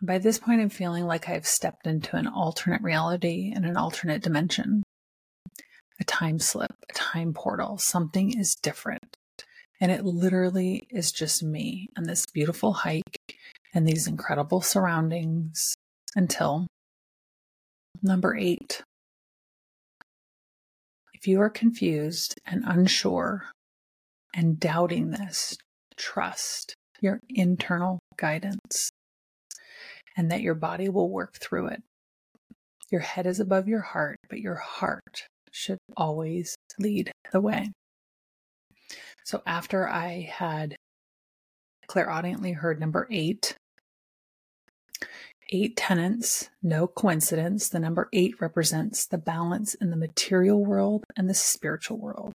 By 0.00 0.18
this 0.18 0.38
point, 0.38 0.60
I'm 0.60 0.68
feeling 0.68 1.06
like 1.06 1.28
I've 1.28 1.46
stepped 1.46 1.86
into 1.86 2.16
an 2.16 2.28
alternate 2.28 2.82
reality 2.82 3.52
and 3.54 3.66
an 3.66 3.76
alternate 3.76 4.22
dimension, 4.22 4.84
a 5.98 6.04
time 6.04 6.38
slip, 6.38 6.74
a 6.88 6.92
time 6.92 7.34
portal. 7.34 7.78
Something 7.78 8.38
is 8.38 8.54
different. 8.54 9.16
And 9.80 9.90
it 9.90 10.04
literally 10.04 10.86
is 10.90 11.10
just 11.10 11.42
me 11.42 11.88
and 11.96 12.06
this 12.06 12.26
beautiful 12.26 12.72
hike 12.72 13.18
and 13.74 13.86
these 13.86 14.06
incredible 14.06 14.60
surroundings 14.60 15.74
until 16.14 16.68
number 18.00 18.36
eight. 18.36 18.82
If 21.12 21.26
you 21.26 21.40
are 21.40 21.50
confused 21.50 22.36
and 22.46 22.62
unsure 22.64 23.46
and 24.32 24.60
doubting 24.60 25.10
this, 25.10 25.56
trust 25.96 26.76
your 27.00 27.18
internal 27.28 27.98
guidance 28.16 28.92
and 30.18 30.32
that 30.32 30.42
your 30.42 30.56
body 30.56 30.88
will 30.88 31.08
work 31.08 31.38
through 31.38 31.68
it. 31.68 31.82
Your 32.90 33.00
head 33.00 33.24
is 33.24 33.38
above 33.38 33.68
your 33.68 33.80
heart, 33.80 34.18
but 34.28 34.40
your 34.40 34.56
heart 34.56 35.28
should 35.52 35.78
always 35.96 36.56
lead 36.78 37.12
the 37.32 37.40
way. 37.40 37.70
So 39.24 39.42
after 39.46 39.88
I 39.88 40.28
had 40.30 40.74
clairaudiently 41.86 42.52
heard 42.52 42.80
number 42.80 43.06
eight, 43.10 43.54
eight 45.50 45.76
tenants, 45.76 46.50
no 46.62 46.86
coincidence. 46.88 47.68
The 47.68 47.78
number 47.78 48.08
eight 48.12 48.40
represents 48.40 49.06
the 49.06 49.18
balance 49.18 49.74
in 49.74 49.90
the 49.90 49.96
material 49.96 50.64
world 50.64 51.04
and 51.16 51.30
the 51.30 51.34
spiritual 51.34 51.98
world. 51.98 52.32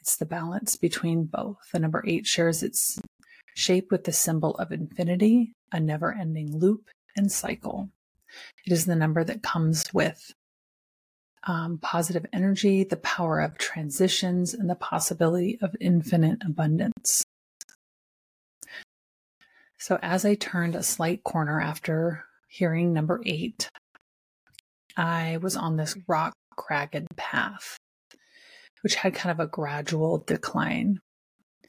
It's 0.00 0.16
the 0.16 0.26
balance 0.26 0.76
between 0.76 1.24
both. 1.24 1.58
The 1.72 1.80
number 1.80 2.04
eight 2.06 2.26
shares 2.26 2.62
its 2.62 3.00
shape 3.54 3.90
with 3.90 4.04
the 4.04 4.12
symbol 4.12 4.54
of 4.56 4.70
infinity, 4.70 5.52
a 5.72 5.80
never 5.80 6.14
ending 6.14 6.56
loop 6.56 6.88
and 7.16 7.30
cycle. 7.30 7.88
It 8.66 8.72
is 8.72 8.86
the 8.86 8.96
number 8.96 9.24
that 9.24 9.42
comes 9.42 9.84
with 9.92 10.32
um, 11.44 11.78
positive 11.78 12.26
energy, 12.32 12.84
the 12.84 12.96
power 12.96 13.40
of 13.40 13.58
transitions, 13.58 14.54
and 14.54 14.68
the 14.68 14.74
possibility 14.74 15.58
of 15.62 15.74
infinite 15.80 16.38
abundance. 16.44 17.24
So, 19.78 19.98
as 20.02 20.24
I 20.24 20.34
turned 20.34 20.74
a 20.74 20.82
slight 20.82 21.24
corner 21.24 21.60
after 21.60 22.24
hearing 22.48 22.92
number 22.92 23.22
eight, 23.24 23.70
I 24.96 25.38
was 25.38 25.56
on 25.56 25.76
this 25.76 25.96
rock 26.06 26.34
cragged 26.56 27.06
path, 27.16 27.78
which 28.82 28.96
had 28.96 29.14
kind 29.14 29.30
of 29.30 29.40
a 29.40 29.50
gradual 29.50 30.18
decline. 30.18 30.98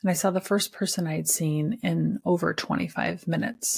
And 0.01 0.09
I 0.09 0.13
saw 0.13 0.31
the 0.31 0.41
first 0.41 0.73
person 0.73 1.07
I'd 1.07 1.29
seen 1.29 1.79
in 1.83 2.19
over 2.25 2.53
25 2.53 3.27
minutes. 3.27 3.77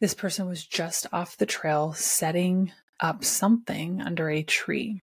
This 0.00 0.14
person 0.14 0.46
was 0.46 0.64
just 0.64 1.06
off 1.12 1.36
the 1.36 1.46
trail 1.46 1.92
setting 1.92 2.72
up 3.00 3.24
something 3.24 4.00
under 4.00 4.30
a 4.30 4.44
tree. 4.44 5.00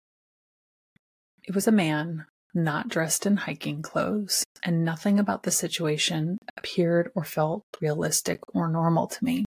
It 1.42 1.54
was 1.54 1.66
a 1.66 1.72
man, 1.72 2.26
not 2.54 2.88
dressed 2.88 3.26
in 3.26 3.38
hiking 3.38 3.82
clothes, 3.82 4.44
and 4.62 4.84
nothing 4.84 5.18
about 5.18 5.42
the 5.42 5.50
situation 5.50 6.38
appeared 6.56 7.10
or 7.16 7.24
felt 7.24 7.64
realistic 7.80 8.38
or 8.54 8.68
normal 8.68 9.08
to 9.08 9.24
me. 9.24 9.44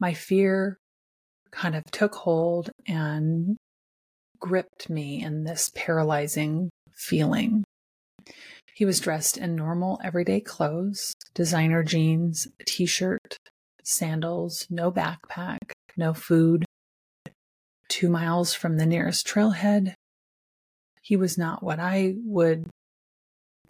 My 0.00 0.14
fear 0.14 0.78
kind 1.50 1.74
of 1.74 1.82
took 1.90 2.14
hold 2.14 2.70
and 2.86 3.56
gripped 4.38 4.88
me 4.88 5.22
in 5.22 5.44
this 5.44 5.70
paralyzing 5.74 6.70
feeling. 6.94 7.64
He 8.74 8.84
was 8.84 9.00
dressed 9.00 9.36
in 9.36 9.56
normal 9.56 10.00
everyday 10.02 10.40
clothes, 10.40 11.14
designer 11.34 11.82
jeans, 11.82 12.48
a 12.60 12.64
t 12.64 12.86
shirt, 12.86 13.36
sandals, 13.82 14.66
no 14.70 14.90
backpack, 14.90 15.72
no 15.96 16.14
food, 16.14 16.64
two 17.88 18.08
miles 18.08 18.54
from 18.54 18.76
the 18.76 18.86
nearest 18.86 19.26
trailhead. 19.26 19.94
He 21.02 21.16
was 21.16 21.36
not 21.36 21.62
what 21.62 21.80
I 21.80 22.14
would 22.24 22.66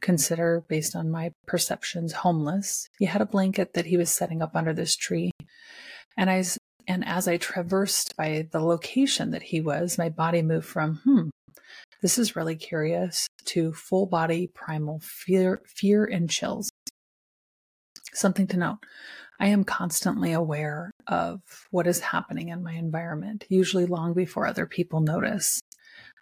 consider, 0.01 0.65
based 0.69 0.95
on 0.95 1.11
my 1.11 1.33
perceptions, 1.47 2.13
homeless. 2.13 2.89
He 2.99 3.07
had 3.07 3.23
a 3.23 3.27
blanket 3.27 3.75
that 3.75 3.87
he 3.87 3.97
was 3.97 4.11
setting 4.11 4.43
up 4.43 4.55
under 4.55 4.75
this 4.75 4.97
tree. 4.97 5.31
And 6.17 6.29
I 6.29 6.45
and 6.87 7.05
as 7.07 7.29
I 7.29 7.37
traversed 7.37 8.17
by 8.17 8.49
the 8.51 8.61
location 8.61 9.31
that 9.31 9.43
he 9.43 9.61
was, 9.61 9.99
my 9.99 10.09
body 10.09 10.43
moved 10.43 10.67
from, 10.67 10.97
hmm, 11.05 11.29
this 12.01 12.19
is 12.19 12.35
really 12.35 12.57
curious, 12.57 13.29
to 13.47 13.73
full 13.73 14.07
body 14.07 14.49
primal 14.49 15.01
fear, 15.01 15.63
fear 15.65 16.05
and 16.05 16.29
chills. 16.29 16.71
Something 18.13 18.47
to 18.49 18.57
note. 18.57 18.79
I 19.43 19.47
am 19.47 19.65
constantly 19.65 20.33
aware 20.33 20.93
of 21.09 21.41
what 21.73 21.89
is 21.89 21.99
happening 21.99 22.51
in 22.51 22.63
my 22.63 22.75
environment, 22.75 23.45
usually 23.49 23.87
long 23.87 24.15
before 24.15 24.47
other 24.47 24.67
people 24.67 25.01
notice. 25.01 25.61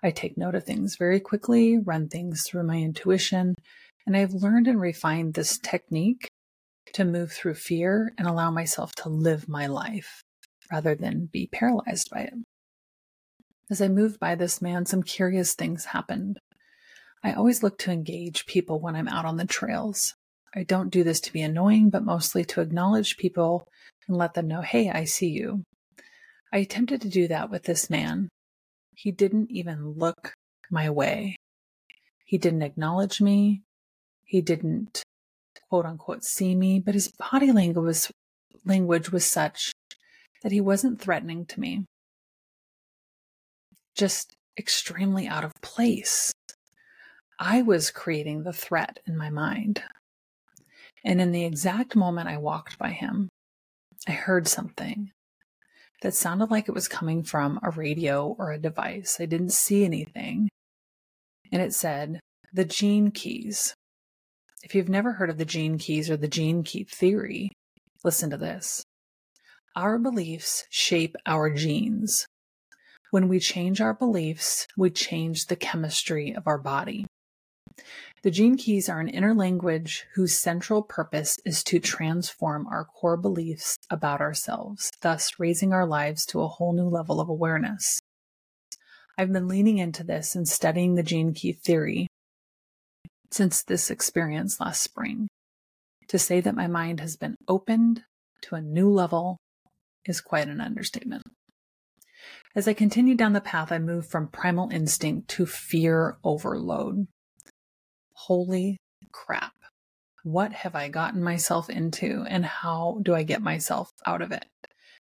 I 0.02 0.10
take 0.10 0.38
note 0.38 0.54
of 0.54 0.64
things 0.64 0.96
very 0.96 1.20
quickly, 1.20 1.76
run 1.76 2.08
things 2.08 2.44
through 2.46 2.62
my 2.62 2.76
intuition, 2.76 3.56
and 4.06 4.16
I've 4.16 4.32
learned 4.32 4.68
and 4.68 4.80
refined 4.80 5.34
this 5.34 5.58
technique 5.58 6.28
to 6.94 7.04
move 7.04 7.30
through 7.30 7.56
fear 7.56 8.14
and 8.16 8.26
allow 8.26 8.50
myself 8.50 8.94
to 8.94 9.10
live 9.10 9.50
my 9.50 9.66
life 9.66 10.22
rather 10.72 10.94
than 10.94 11.28
be 11.30 11.46
paralyzed 11.46 12.08
by 12.10 12.20
it. 12.20 12.34
As 13.70 13.82
I 13.82 13.88
moved 13.88 14.18
by 14.18 14.34
this 14.34 14.62
man, 14.62 14.86
some 14.86 15.02
curious 15.02 15.52
things 15.52 15.84
happened. 15.84 16.38
I 17.22 17.34
always 17.34 17.62
look 17.62 17.76
to 17.80 17.92
engage 17.92 18.46
people 18.46 18.80
when 18.80 18.96
I'm 18.96 19.08
out 19.08 19.26
on 19.26 19.36
the 19.36 19.44
trails. 19.44 20.14
I 20.54 20.64
don't 20.64 20.90
do 20.90 21.04
this 21.04 21.20
to 21.20 21.32
be 21.32 21.42
annoying, 21.42 21.90
but 21.90 22.04
mostly 22.04 22.44
to 22.46 22.60
acknowledge 22.60 23.16
people 23.16 23.64
and 24.08 24.16
let 24.16 24.34
them 24.34 24.48
know, 24.48 24.62
hey, 24.62 24.90
I 24.90 25.04
see 25.04 25.28
you. 25.28 25.62
I 26.52 26.58
attempted 26.58 27.00
to 27.02 27.08
do 27.08 27.28
that 27.28 27.50
with 27.50 27.62
this 27.62 27.88
man. 27.88 28.28
He 28.94 29.12
didn't 29.12 29.50
even 29.50 29.92
look 29.92 30.32
my 30.70 30.90
way. 30.90 31.36
He 32.24 32.38
didn't 32.38 32.62
acknowledge 32.62 33.20
me. 33.20 33.62
He 34.24 34.40
didn't 34.40 35.02
quote 35.68 35.86
unquote 35.86 36.24
see 36.24 36.54
me, 36.54 36.80
but 36.80 36.94
his 36.94 37.08
body 37.08 37.52
language 37.52 37.84
was, 37.84 38.12
language 38.64 39.12
was 39.12 39.24
such 39.24 39.72
that 40.42 40.52
he 40.52 40.60
wasn't 40.60 41.00
threatening 41.00 41.46
to 41.46 41.60
me. 41.60 41.84
Just 43.96 44.34
extremely 44.58 45.28
out 45.28 45.44
of 45.44 45.52
place. 45.62 46.32
I 47.38 47.62
was 47.62 47.90
creating 47.90 48.42
the 48.42 48.52
threat 48.52 48.98
in 49.06 49.16
my 49.16 49.30
mind. 49.30 49.82
And 51.04 51.20
in 51.20 51.32
the 51.32 51.44
exact 51.44 51.96
moment 51.96 52.28
I 52.28 52.36
walked 52.36 52.78
by 52.78 52.90
him, 52.90 53.28
I 54.06 54.12
heard 54.12 54.46
something. 54.48 55.10
that 56.02 56.14
sounded 56.14 56.50
like 56.50 56.68
it 56.68 56.74
was 56.74 56.88
coming 56.88 57.22
from 57.22 57.60
a 57.62 57.70
radio 57.70 58.34
or 58.38 58.52
a 58.52 58.58
device. 58.58 59.18
I 59.20 59.26
didn't 59.26 59.52
see 59.52 59.84
anything. 59.84 60.48
And 61.52 61.60
it 61.60 61.74
said, 61.74 62.20
the 62.52 62.64
gene 62.64 63.10
keys. 63.10 63.74
If 64.62 64.74
you've 64.74 64.88
never 64.88 65.12
heard 65.12 65.30
of 65.30 65.38
the 65.38 65.44
gene 65.44 65.78
keys 65.78 66.10
or 66.10 66.16
the 66.16 66.28
gene 66.28 66.62
key 66.62 66.84
theory, 66.84 67.50
listen 68.04 68.30
to 68.30 68.36
this. 68.36 68.82
Our 69.76 69.98
beliefs 69.98 70.64
shape 70.70 71.16
our 71.26 71.50
genes. 71.50 72.26
When 73.10 73.28
we 73.28 73.40
change 73.40 73.80
our 73.80 73.94
beliefs, 73.94 74.66
we 74.76 74.90
change 74.90 75.46
the 75.46 75.56
chemistry 75.56 76.32
of 76.32 76.46
our 76.46 76.58
body. 76.58 77.06
The 78.22 78.30
gene 78.30 78.56
keys 78.56 78.88
are 78.88 79.00
an 79.00 79.08
inner 79.08 79.34
language 79.34 80.06
whose 80.14 80.38
central 80.38 80.82
purpose 80.82 81.38
is 81.44 81.64
to 81.64 81.78
transform 81.78 82.66
our 82.66 82.84
core 82.84 83.16
beliefs 83.16 83.76
about 83.88 84.20
ourselves, 84.20 84.90
thus 85.00 85.38
raising 85.38 85.72
our 85.72 85.86
lives 85.86 86.26
to 86.26 86.42
a 86.42 86.48
whole 86.48 86.72
new 86.72 86.88
level 86.88 87.20
of 87.20 87.28
awareness. 87.28 88.00
I've 89.16 89.32
been 89.32 89.48
leaning 89.48 89.78
into 89.78 90.04
this 90.04 90.34
and 90.34 90.48
studying 90.48 90.94
the 90.94 91.02
gene 91.02 91.34
key 91.34 91.52
theory 91.52 92.06
since 93.30 93.62
this 93.62 93.90
experience 93.90 94.60
last 94.60 94.82
spring. 94.82 95.28
To 96.08 96.18
say 96.18 96.40
that 96.40 96.56
my 96.56 96.66
mind 96.66 97.00
has 97.00 97.16
been 97.16 97.36
opened 97.46 98.02
to 98.42 98.54
a 98.56 98.60
new 98.60 98.90
level 98.90 99.38
is 100.04 100.20
quite 100.20 100.48
an 100.48 100.60
understatement. 100.60 101.22
As 102.54 102.66
I 102.66 102.72
continued 102.72 103.18
down 103.18 103.32
the 103.32 103.40
path, 103.40 103.70
I 103.70 103.78
moved 103.78 104.10
from 104.10 104.28
primal 104.28 104.70
instinct 104.70 105.28
to 105.28 105.46
fear 105.46 106.18
overload. 106.24 107.06
Holy 108.30 108.76
crap. 109.10 109.54
What 110.22 110.52
have 110.52 110.76
I 110.76 110.86
gotten 110.86 111.20
myself 111.20 111.68
into 111.68 112.24
and 112.28 112.46
how 112.46 113.00
do 113.02 113.12
I 113.12 113.24
get 113.24 113.42
myself 113.42 113.90
out 114.06 114.22
of 114.22 114.30
it? 114.30 114.44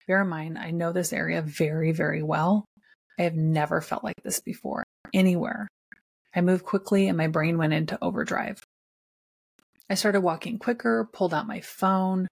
Bear 0.06 0.20
in 0.20 0.28
mind, 0.28 0.58
I 0.58 0.72
know 0.72 0.92
this 0.92 1.10
area 1.10 1.40
very, 1.40 1.92
very 1.92 2.22
well. 2.22 2.66
I 3.18 3.22
have 3.22 3.34
never 3.34 3.80
felt 3.80 4.04
like 4.04 4.22
this 4.22 4.40
before 4.40 4.84
anywhere. 5.14 5.68
I 6.36 6.42
moved 6.42 6.66
quickly 6.66 7.08
and 7.08 7.16
my 7.16 7.28
brain 7.28 7.56
went 7.56 7.72
into 7.72 7.96
overdrive. 8.04 8.60
I 9.88 9.94
started 9.94 10.20
walking 10.20 10.58
quicker, 10.58 11.08
pulled 11.10 11.32
out 11.32 11.46
my 11.46 11.62
phone 11.62 12.28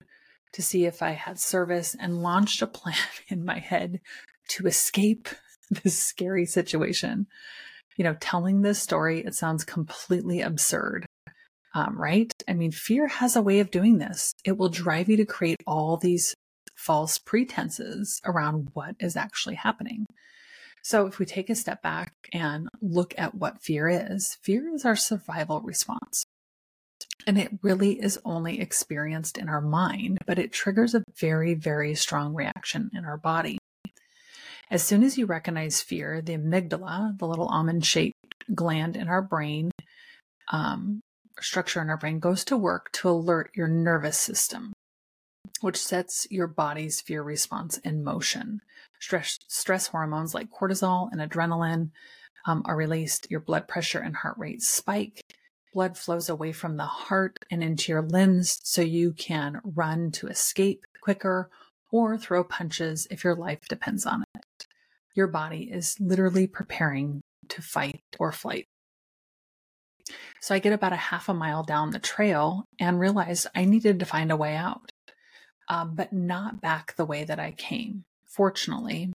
to 0.53 0.63
see 0.63 0.85
if 0.85 1.01
I 1.01 1.13
had 1.13 1.41
service, 1.41 1.97
and 1.99 2.23
launched 2.23 2.61
a 2.61 2.67
plan 2.81 2.97
in 3.29 3.47
my 3.47 3.61
head 3.61 4.03
to 4.49 4.67
escape 4.67 5.31
this 5.71 5.99
scary 5.99 6.45
situation. 6.45 7.29
You 7.97 8.05
know, 8.05 8.17
telling 8.21 8.63
this 8.63 8.81
story, 8.81 9.21
it 9.21 9.35
sounds 9.35 9.65
completely 9.65 10.41
absurd, 10.41 11.07
um, 11.75 12.01
right? 12.01 12.33
I 12.49 12.55
mean, 12.55 12.73
fear 12.73 13.07
has 13.07 13.37
a 13.37 13.43
way 13.43 13.61
of 13.61 13.71
doing 13.71 13.99
this. 13.99 14.33
It 14.45 14.57
will 14.57 14.69
drive 14.69 15.09
you 15.09 15.17
to 15.19 15.27
create 15.27 15.61
all 15.67 15.97
these 15.97 16.35
false 16.75 17.19
pretenses 17.19 18.21
around 18.25 18.71
what 18.73 18.97
is 18.99 19.17
actually 19.17 19.57
happening. 19.57 20.07
So, 20.83 21.07
if 21.07 21.19
we 21.19 21.27
take 21.27 21.49
a 21.49 21.55
step 21.55 21.81
back 21.81 22.13
and 22.33 22.69
look 22.81 23.15
at 23.17 23.35
what 23.35 23.63
fear 23.63 23.89
is, 23.89 24.37
fear 24.43 24.75
is 24.75 24.85
our 24.85 24.97
survival 24.97 25.61
response. 25.61 26.25
And 27.27 27.39
it 27.39 27.53
really 27.63 28.03
is 28.03 28.19
only 28.25 28.61
experienced 28.61 29.39
in 29.39 29.49
our 29.49 29.61
mind, 29.61 30.19
but 30.27 30.39
it 30.39 30.53
triggers 30.53 30.95
a 30.95 31.05
very, 31.21 31.55
very 31.55 31.95
strong 31.95 32.35
reaction 32.35 32.91
in 32.95 33.05
our 33.05 33.17
body. 33.17 33.59
As 34.73 34.83
soon 34.83 35.03
as 35.05 35.19
you 35.19 35.27
recognize 35.27 35.83
fear, 35.83 36.23
the 36.23 36.33
amygdala, 36.33 37.19
the 37.19 37.27
little 37.27 37.47
almond 37.49 37.85
shaped 37.85 38.17
gland 38.55 38.97
in 38.97 39.07
our 39.07 39.21
brain, 39.21 39.71
um, 40.51 41.03
structure 41.39 41.83
in 41.83 41.91
our 41.91 41.99
brain, 41.99 42.19
goes 42.19 42.43
to 42.47 42.57
work 42.57 42.91
to 42.93 43.11
alert 43.11 43.51
your 43.55 43.69
nervous 43.69 44.19
system, 44.19 44.73
which 45.61 45.77
sets 45.77 46.27
your 46.31 46.47
body's 46.47 47.03
fear 47.03 47.23
response 47.23 47.77
in 47.85 48.03
motion. 48.03 48.63
Stress, 48.99 49.39
stress 49.47 49.89
hormones 49.89 50.33
like 50.33 50.49
cortisol 50.51 51.11
and 51.13 51.21
adrenaline 51.21 51.91
um, 52.47 52.63
are 52.65 52.75
released. 52.75 53.31
Your 53.31 53.41
blood 53.41 53.69
pressure 53.69 54.01
and 54.01 54.17
heart 54.17 54.39
rate 54.39 54.63
spike. 54.63 55.21
Blood 55.75 55.99
flows 55.99 56.31
away 56.31 56.53
from 56.53 56.79
the 56.79 56.87
heart 56.87 57.45
and 57.51 57.63
into 57.63 57.93
your 57.93 58.09
limbs 58.09 58.59
so 58.63 58.81
you 58.81 59.13
can 59.13 59.61
run 59.65 60.13
to 60.13 60.29
escape 60.29 60.87
quicker 61.03 61.51
or 61.91 62.17
throw 62.17 62.43
punches 62.43 63.07
if 63.11 63.23
your 63.23 63.37
life 63.37 63.69
depends 63.69 64.07
on 64.07 64.23
it. 64.23 64.32
Your 65.15 65.27
body 65.27 65.71
is 65.71 65.97
literally 66.01 66.47
preparing 66.47 67.21
to 67.49 67.63
fight 67.63 68.03
or 68.19 68.33
flight. 68.33 68.67
So 70.41 70.55
I 70.55 70.59
get 70.59 70.73
about 70.73 70.93
a 70.93 70.97
half 70.97 71.29
a 71.29 71.35
mile 71.35 71.63
down 71.63 71.91
the 71.91 71.99
trail 71.99 72.65
and 72.79 72.99
realized 72.99 73.47
I 73.55 73.65
needed 73.65 74.01
to 74.01 74.07
find 74.07 74.33
a 74.33 74.37
way 74.37 74.57
out, 74.57 74.91
um, 75.69 75.95
but 75.95 76.13
not 76.13 76.61
back 76.61 76.97
the 76.97 77.05
way 77.05 77.25
that 77.25 77.39
I 77.39 77.53
came. 77.53 78.05
Fortunately, 78.27 79.13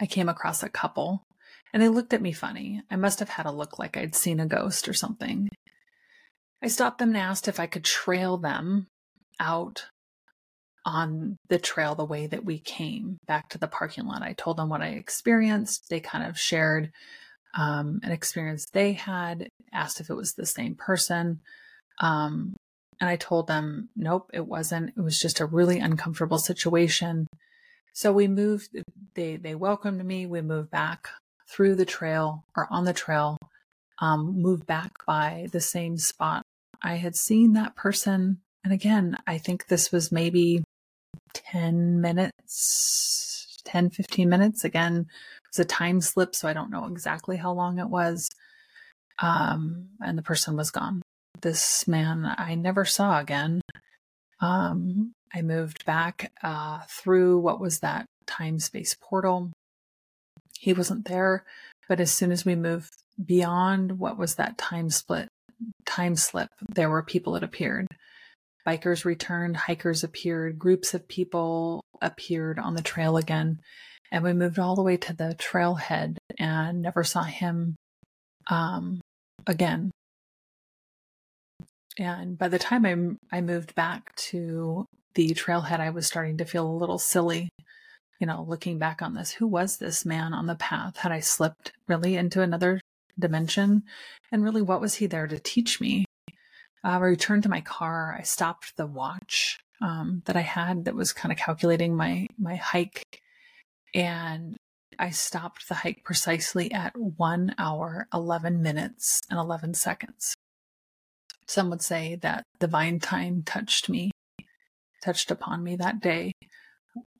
I 0.00 0.06
came 0.06 0.28
across 0.28 0.62
a 0.62 0.68
couple 0.68 1.24
and 1.72 1.82
they 1.82 1.88
looked 1.88 2.12
at 2.12 2.22
me 2.22 2.32
funny. 2.32 2.82
I 2.90 2.96
must 2.96 3.18
have 3.18 3.30
had 3.30 3.46
a 3.46 3.52
look 3.52 3.78
like 3.78 3.96
I'd 3.96 4.14
seen 4.14 4.40
a 4.40 4.46
ghost 4.46 4.88
or 4.88 4.92
something. 4.92 5.48
I 6.62 6.68
stopped 6.68 6.98
them 6.98 7.10
and 7.10 7.18
asked 7.18 7.48
if 7.48 7.58
I 7.58 7.66
could 7.66 7.84
trail 7.84 8.36
them 8.36 8.86
out 9.38 9.86
on 10.84 11.36
the 11.48 11.58
trail 11.58 11.94
the 11.94 12.04
way 12.04 12.26
that 12.26 12.44
we 12.44 12.58
came 12.58 13.18
back 13.26 13.50
to 13.50 13.58
the 13.58 13.68
parking 13.68 14.06
lot. 14.06 14.22
I 14.22 14.32
told 14.32 14.56
them 14.56 14.68
what 14.68 14.82
I 14.82 14.88
experienced. 14.88 15.88
They 15.90 16.00
kind 16.00 16.24
of 16.24 16.38
shared 16.38 16.92
um, 17.54 18.00
an 18.02 18.12
experience 18.12 18.66
they 18.72 18.92
had, 18.92 19.48
asked 19.72 20.00
if 20.00 20.10
it 20.10 20.14
was 20.14 20.34
the 20.34 20.46
same 20.46 20.74
person. 20.74 21.40
Um, 22.00 22.54
and 23.00 23.08
I 23.08 23.16
told 23.16 23.46
them, 23.46 23.88
nope, 23.96 24.30
it 24.32 24.46
wasn't. 24.46 24.90
It 24.96 25.00
was 25.00 25.18
just 25.18 25.40
a 25.40 25.46
really 25.46 25.78
uncomfortable 25.78 26.38
situation. 26.38 27.26
So 27.92 28.12
we 28.12 28.28
moved, 28.28 28.68
they, 29.14 29.36
they 29.36 29.54
welcomed 29.54 30.04
me. 30.04 30.26
We 30.26 30.42
moved 30.42 30.70
back 30.70 31.08
through 31.48 31.74
the 31.74 31.84
trail 31.84 32.44
or 32.56 32.68
on 32.70 32.84
the 32.84 32.92
trail, 32.92 33.36
um, 34.00 34.40
moved 34.40 34.66
back 34.66 34.92
by 35.06 35.48
the 35.52 35.60
same 35.60 35.98
spot. 35.98 36.42
I 36.82 36.94
had 36.96 37.16
seen 37.16 37.54
that 37.54 37.74
person. 37.74 38.38
And 38.62 38.72
again, 38.72 39.18
I 39.26 39.38
think 39.38 39.66
this 39.66 39.90
was 39.90 40.12
maybe 40.12 40.62
10 41.50 42.00
minutes, 42.00 43.60
10, 43.64 43.90
15 43.90 44.28
minutes. 44.28 44.64
Again, 44.64 45.06
it 45.08 45.48
was 45.48 45.58
a 45.58 45.64
time 45.64 46.00
slip. 46.00 46.34
So 46.34 46.48
I 46.48 46.52
don't 46.52 46.70
know 46.70 46.86
exactly 46.86 47.36
how 47.36 47.52
long 47.52 47.78
it 47.78 47.88
was. 47.88 48.30
Um, 49.20 49.88
and 50.00 50.16
the 50.16 50.22
person 50.22 50.56
was 50.56 50.70
gone. 50.70 51.02
This 51.40 51.88
man 51.88 52.34
I 52.38 52.54
never 52.54 52.84
saw 52.84 53.18
again. 53.18 53.60
Um, 54.40 55.12
I 55.34 55.42
moved 55.42 55.84
back 55.84 56.32
uh, 56.42 56.80
through 56.88 57.38
what 57.38 57.60
was 57.60 57.80
that 57.80 58.06
time 58.26 58.58
space 58.58 58.96
portal. 59.00 59.52
He 60.58 60.72
wasn't 60.72 61.06
there, 61.06 61.44
but 61.88 62.00
as 62.00 62.10
soon 62.10 62.32
as 62.32 62.44
we 62.44 62.54
moved 62.54 62.92
beyond 63.24 63.98
what 63.98 64.18
was 64.18 64.36
that 64.36 64.58
time 64.58 64.90
split, 64.90 65.28
time 65.86 66.16
slip, 66.16 66.48
there 66.74 66.90
were 66.90 67.02
people 67.02 67.34
that 67.34 67.42
appeared. 67.42 67.86
Bikers 68.70 69.04
returned, 69.04 69.56
hikers 69.56 70.04
appeared, 70.04 70.56
groups 70.56 70.94
of 70.94 71.08
people 71.08 71.84
appeared 72.00 72.60
on 72.60 72.74
the 72.74 72.82
trail 72.82 73.16
again. 73.16 73.58
And 74.12 74.22
we 74.22 74.32
moved 74.32 74.60
all 74.60 74.76
the 74.76 74.82
way 74.82 74.96
to 74.96 75.12
the 75.12 75.34
trailhead 75.36 76.18
and 76.38 76.80
never 76.80 77.02
saw 77.02 77.24
him 77.24 77.74
um, 78.48 79.00
again. 79.44 79.90
And 81.98 82.38
by 82.38 82.46
the 82.46 82.60
time 82.60 82.86
I, 82.86 83.38
I 83.38 83.40
moved 83.40 83.74
back 83.74 84.14
to 84.30 84.86
the 85.16 85.30
trailhead, 85.30 85.80
I 85.80 85.90
was 85.90 86.06
starting 86.06 86.36
to 86.38 86.44
feel 86.44 86.64
a 86.64 86.70
little 86.70 86.98
silly. 86.98 87.48
You 88.20 88.28
know, 88.28 88.44
looking 88.46 88.78
back 88.78 89.02
on 89.02 89.14
this, 89.14 89.32
who 89.32 89.48
was 89.48 89.78
this 89.78 90.06
man 90.06 90.32
on 90.32 90.46
the 90.46 90.54
path? 90.54 90.98
Had 90.98 91.10
I 91.10 91.18
slipped 91.18 91.72
really 91.88 92.16
into 92.16 92.40
another 92.40 92.80
dimension? 93.18 93.82
And 94.30 94.44
really, 94.44 94.62
what 94.62 94.80
was 94.80 94.94
he 94.94 95.06
there 95.06 95.26
to 95.26 95.40
teach 95.40 95.80
me? 95.80 96.04
Uh, 96.84 96.88
I 96.88 96.98
returned 96.98 97.42
to 97.44 97.48
my 97.48 97.60
car. 97.60 98.16
I 98.18 98.22
stopped 98.22 98.76
the 98.76 98.86
watch 98.86 99.58
um, 99.82 100.22
that 100.26 100.36
I 100.36 100.40
had 100.40 100.84
that 100.84 100.94
was 100.94 101.12
kind 101.12 101.32
of 101.32 101.38
calculating 101.38 101.96
my 101.96 102.26
my 102.38 102.56
hike, 102.56 103.02
and 103.94 104.56
I 104.98 105.10
stopped 105.10 105.68
the 105.68 105.74
hike 105.76 106.04
precisely 106.04 106.72
at 106.72 106.92
one 106.96 107.54
hour, 107.58 108.06
eleven 108.12 108.62
minutes, 108.62 109.20
and 109.30 109.38
eleven 109.38 109.74
seconds. 109.74 110.34
Some 111.46 111.70
would 111.70 111.82
say 111.82 112.16
that 112.22 112.44
divine 112.60 113.00
time 113.00 113.42
touched 113.44 113.88
me 113.88 114.10
touched 115.02 115.30
upon 115.30 115.62
me 115.64 115.76
that 115.76 116.00
day. 116.00 116.32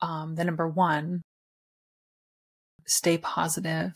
Um, 0.01 0.35
the 0.35 0.45
number 0.45 0.67
one, 0.67 1.21
stay 2.85 3.17
positive, 3.17 3.93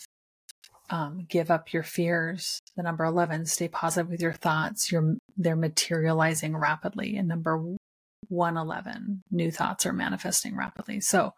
um, 0.89 1.25
give 1.27 1.51
up 1.51 1.73
your 1.73 1.83
fears. 1.83 2.59
The 2.75 2.83
number 2.83 3.05
11, 3.05 3.45
stay 3.47 3.67
positive 3.67 4.09
with 4.11 4.21
your 4.21 4.33
thoughts. 4.33 4.91
They're 5.37 5.55
materializing 5.55 6.55
rapidly. 6.55 7.17
And 7.17 7.27
number 7.27 7.57
111, 8.29 9.23
new 9.31 9.51
thoughts 9.51 9.85
are 9.85 9.93
manifesting 9.93 10.55
rapidly. 10.55 10.99
So 11.01 11.33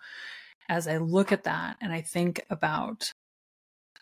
as 0.69 0.87
I 0.87 0.97
look 0.97 1.31
at 1.31 1.43
that 1.45 1.77
and 1.81 1.93
I 1.93 2.01
think 2.01 2.45
about 2.49 3.11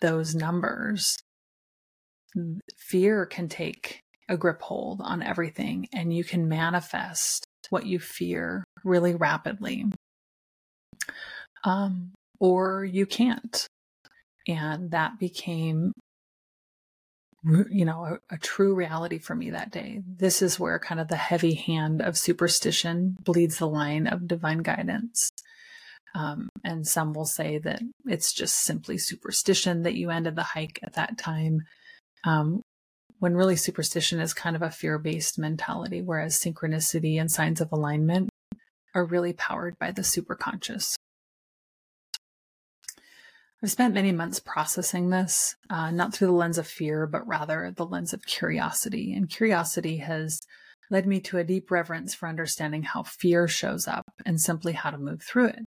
those 0.02 0.36
numbers, 0.36 1.18
fear 2.78 3.26
can 3.26 3.48
take 3.48 4.02
a 4.28 4.38
grip 4.38 4.62
hold 4.62 5.02
on 5.02 5.22
everything 5.22 5.88
and 5.94 6.14
you 6.14 6.24
can 6.24 6.50
manifest 6.50 7.46
what 7.70 7.86
you 7.86 8.00
fear 8.00 8.64
really 8.84 9.16
rapidly. 9.16 9.86
um, 11.64 12.14
or 12.40 12.86
you 12.86 13.06
can't. 13.06 13.68
And 14.48 14.92
that 14.92 15.20
became, 15.20 15.92
you 17.44 17.86
know, 17.86 18.20
a, 18.32 18.36
a 18.36 18.38
true 18.38 18.76
reality 18.76 19.18
for 19.18 19.36
me 19.36 19.52
that 19.52 19.72
day. 19.72 20.02
This 20.06 20.42
is 20.42 20.60
where 20.60 20.80
kind 20.80 21.02
of 21.02 21.08
the 21.08 21.16
heavy 21.16 21.56
hand 21.56 22.02
of 22.02 22.18
superstition 22.18 23.16
bleeds 23.20 23.58
the 23.58 23.68
line 23.68 24.08
of 24.08 24.28
divine 24.28 24.60
guidance. 24.60 25.32
Um, 26.14 26.48
and 26.64 26.88
some 26.88 27.14
will 27.14 27.26
say 27.26 27.58
that 27.58 27.82
it's 28.06 28.32
just 28.34 28.64
simply 28.64 28.98
superstition 28.98 29.84
that 29.84 29.96
you 29.96 30.10
ended 30.10 30.36
the 30.36 30.44
hike 30.44 30.80
at 30.82 30.94
that 30.94 31.18
time. 31.18 31.62
Um, 32.24 32.62
when 33.20 33.36
really 33.36 33.56
superstition 33.56 34.20
is 34.20 34.34
kind 34.34 34.56
of 34.56 34.62
a 34.62 34.72
fear 34.72 34.98
based 34.98 35.40
mentality, 35.40 36.02
whereas 36.02 36.40
synchronicity 36.40 37.20
and 37.20 37.32
signs 37.32 37.62
of 37.62 37.72
alignment 37.72 38.30
are 38.94 39.06
really 39.06 39.34
powered 39.34 39.78
by 39.80 39.92
the 39.92 40.02
superconscious. 40.02 40.96
I've 43.64 43.72
spent 43.72 43.94
many 43.94 44.12
months 44.12 44.40
processing 44.40 45.10
this, 45.10 45.56
uh, 45.70 45.90
not 45.90 46.14
through 46.14 46.28
the 46.28 46.34
lens 46.34 46.58
of 46.58 46.68
fear, 46.68 47.08
but 47.08 47.28
rather 47.28 47.72
the 47.76 47.86
lens 47.86 48.14
of 48.14 48.26
curiosity. 48.26 49.14
And 49.14 49.30
curiosity 49.30 49.98
has 49.98 50.42
led 50.92 51.08
me 51.08 51.20
to 51.22 51.38
a 51.38 51.44
deep 51.44 51.72
reverence 51.72 52.14
for 52.14 52.28
understanding 52.28 52.84
how 52.84 53.04
fear 53.04 53.48
shows 53.48 53.88
up 53.88 54.06
and 54.26 54.40
simply 54.40 54.74
how 54.74 54.92
to 54.92 54.98
move 54.98 55.24
through 55.24 55.48
it. 55.48 55.66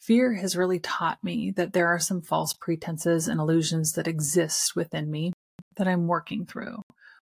Fear 0.00 0.34
has 0.34 0.56
really 0.56 0.80
taught 0.80 1.22
me 1.22 1.52
that 1.56 1.72
there 1.72 1.86
are 1.86 1.98
some 1.98 2.22
false 2.22 2.54
pretenses 2.54 3.28
and 3.28 3.38
illusions 3.38 3.92
that 3.92 4.08
exist 4.08 4.74
within 4.74 5.10
me 5.10 5.32
that 5.76 5.86
I'm 5.86 6.08
working 6.08 6.46
through. 6.46 6.82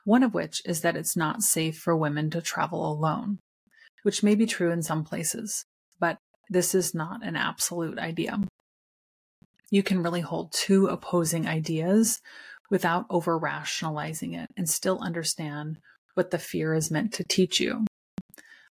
One 0.04 0.21
of 0.21 0.34
which 0.34 0.62
is 0.65 0.82
that 0.82 0.97
it's 0.97 1.15
not 1.15 1.41
safe 1.41 1.78
for 1.78 1.95
women 1.95 2.30
to 2.32 2.41
travel 2.41 2.91
alone, 2.91 3.39
which 4.04 4.21
may 4.21 4.36
be 4.36 4.45
true 4.45 4.71
in 4.71 4.84
some 4.84 5.04
places, 5.04 5.65
but 6.00 6.17
this 6.50 6.76
is 6.76 6.93
not 6.93 7.26
an 7.26 7.36
absolute 7.36 7.97
idea. 7.97 8.39
You 9.70 9.84
can 9.84 10.02
really 10.02 10.22
hold 10.22 10.54
two 10.54 10.88
opposing 10.88 11.48
ideas 11.48 12.22
without 12.70 13.06
over 13.10 13.38
rationalizing 13.38 14.34
it 14.34 14.50
and 14.56 14.70
still 14.70 15.00
understand 15.02 15.80
what 16.14 16.32
the 16.32 16.40
fear 16.40 16.74
is 16.74 16.92
meant 16.92 17.14
to 17.14 17.24
teach 17.24 17.60
you. 17.60 17.86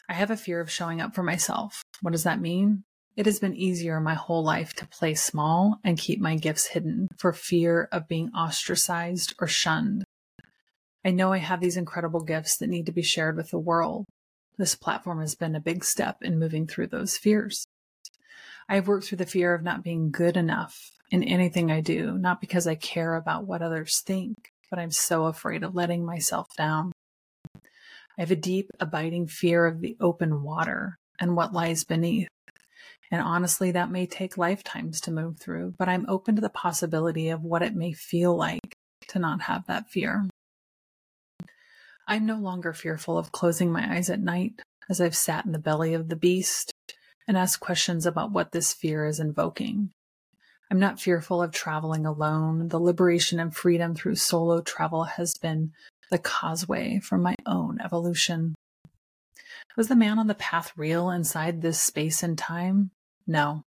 I 0.10 0.14
have 0.14 0.32
a 0.32 0.38
fear 0.38 0.60
of 0.60 0.72
showing 0.72 1.02
up 1.02 1.16
for 1.16 1.24
myself. 1.24 1.84
What 2.02 2.12
does 2.12 2.24
that 2.24 2.40
mean? 2.40 2.84
It 3.16 3.26
has 3.26 3.40
been 3.40 3.56
easier 3.56 4.00
my 4.00 4.14
whole 4.14 4.44
life 4.44 4.74
to 4.74 4.88
play 4.88 5.16
small 5.16 5.80
and 5.84 5.98
keep 5.98 6.20
my 6.20 6.36
gifts 6.36 6.68
hidden 6.68 7.08
for 7.18 7.32
fear 7.34 7.88
of 7.92 8.08
being 8.08 8.30
ostracized 8.32 9.34
or 9.40 9.48
shunned. 9.48 10.04
I 11.06 11.12
know 11.12 11.32
I 11.32 11.38
have 11.38 11.62
these 11.62 11.78
incredible 11.78 12.22
gifts 12.22 12.58
that 12.58 12.68
need 12.68 12.86
to 12.88 12.92
be 12.92 13.04
shared 13.04 13.38
with 13.38 13.52
the 13.52 13.60
world. 13.60 14.06
This 14.58 14.76
platform 14.76 15.20
has 15.20 15.36
been 15.36 15.56
a 15.56 15.62
big 15.62 15.84
step 15.84 16.18
in 16.22 16.40
moving 16.40 16.68
through 16.68 16.88
those 16.88 17.18
fears. 17.18 17.66
I 18.68 18.76
have 18.76 18.88
worked 18.88 19.08
through 19.08 19.20
the 19.20 19.26
fear 19.26 19.54
of 19.54 19.64
not 19.64 19.84
being 19.84 20.12
good 20.12 20.38
enough 20.38 20.92
in 21.12 21.24
anything 21.24 21.72
I 21.72 21.82
do, 21.82 22.18
not 22.18 22.42
because 22.42 22.66
I 22.66 22.76
care 22.76 23.16
about 23.16 23.46
what 23.46 23.62
others 23.62 24.00
think, 24.00 24.52
but 24.70 24.80
I'm 24.80 24.92
so 24.92 25.26
afraid 25.26 25.64
of 25.64 25.76
letting 25.76 26.04
myself 26.04 26.48
down. 26.58 26.92
I 27.56 28.22
have 28.22 28.32
a 28.32 28.36
deep, 28.36 28.72
abiding 28.80 29.28
fear 29.28 29.66
of 29.66 29.82
the 29.82 29.96
open 30.00 30.42
water 30.42 30.98
and 31.20 31.36
what 31.36 31.54
lies 31.54 31.84
beneath. 31.84 32.28
And 33.12 33.22
honestly, 33.22 33.72
that 33.72 33.92
may 33.92 34.08
take 34.08 34.38
lifetimes 34.38 35.00
to 35.02 35.12
move 35.12 35.38
through, 35.40 35.76
but 35.78 35.88
I'm 35.88 36.06
open 36.10 36.36
to 36.36 36.42
the 36.42 36.50
possibility 36.50 37.30
of 37.30 37.44
what 37.44 37.62
it 37.62 37.76
may 37.76 37.94
feel 37.94 38.36
like 38.36 38.74
to 39.10 39.20
not 39.20 39.42
have 39.42 39.68
that 39.68 39.90
fear. 39.90 40.28
I'm 42.08 42.26
no 42.26 42.38
longer 42.38 42.74
fearful 42.74 43.18
of 43.18 43.32
closing 43.32 43.72
my 43.72 43.96
eyes 43.96 44.10
at 44.10 44.20
night 44.20 44.62
as 44.90 45.00
I've 45.00 45.16
sat 45.16 45.46
in 45.46 45.52
the 45.52 45.60
belly 45.60 45.94
of 45.94 46.10
the 46.10 46.16
beast 46.16 46.74
and 47.28 47.38
ask 47.38 47.60
questions 47.60 48.06
about 48.06 48.32
what 48.32 48.52
this 48.52 48.74
fear 48.74 49.06
is 49.06 49.20
invoking. 49.20 49.92
I'm 50.72 50.80
not 50.80 51.00
fearful 51.00 51.42
of 51.42 51.52
traveling 51.52 52.06
alone. 52.06 52.70
The 52.70 52.80
liberation 52.80 53.40
and 53.40 53.56
freedom 53.56 53.96
through 53.96 54.16
solo 54.16 54.62
travel 54.62 55.04
has 55.04 55.36
been 55.36 55.74
the 56.10 56.18
causeway 56.18 57.00
for 57.00 57.18
my 57.18 57.36
own 57.46 57.80
evolution. 57.84 58.56
Was 59.78 59.88
the 59.88 59.96
man 59.96 60.20
on 60.20 60.28
the 60.28 60.36
path 60.36 60.72
real 60.76 61.10
inside 61.10 61.62
this 61.62 61.80
space 61.80 62.24
and 62.24 62.38
time? 62.38 62.92
No. 63.28 63.64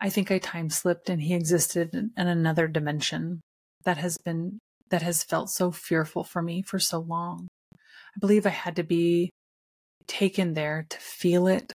I 0.00 0.10
think 0.10 0.30
I 0.30 0.38
time 0.38 0.68
slipped 0.68 1.08
and 1.08 1.22
he 1.22 1.34
existed 1.34 1.94
in 1.94 2.12
another 2.16 2.66
dimension 2.66 3.40
that 3.84 3.98
has 3.98 4.18
been 4.18 4.58
that 4.90 5.02
has 5.02 5.22
felt 5.22 5.48
so 5.48 5.70
fearful 5.70 6.22
for 6.22 6.42
me 6.42 6.62
for 6.62 6.78
so 6.78 6.98
long. 6.98 7.48
I 7.72 8.18
believe 8.20 8.44
I 8.44 8.50
had 8.50 8.76
to 8.76 8.82
be 8.82 9.30
taken 10.06 10.52
there 10.52 10.86
to 10.90 10.98
feel 10.98 11.46
it 11.46 11.72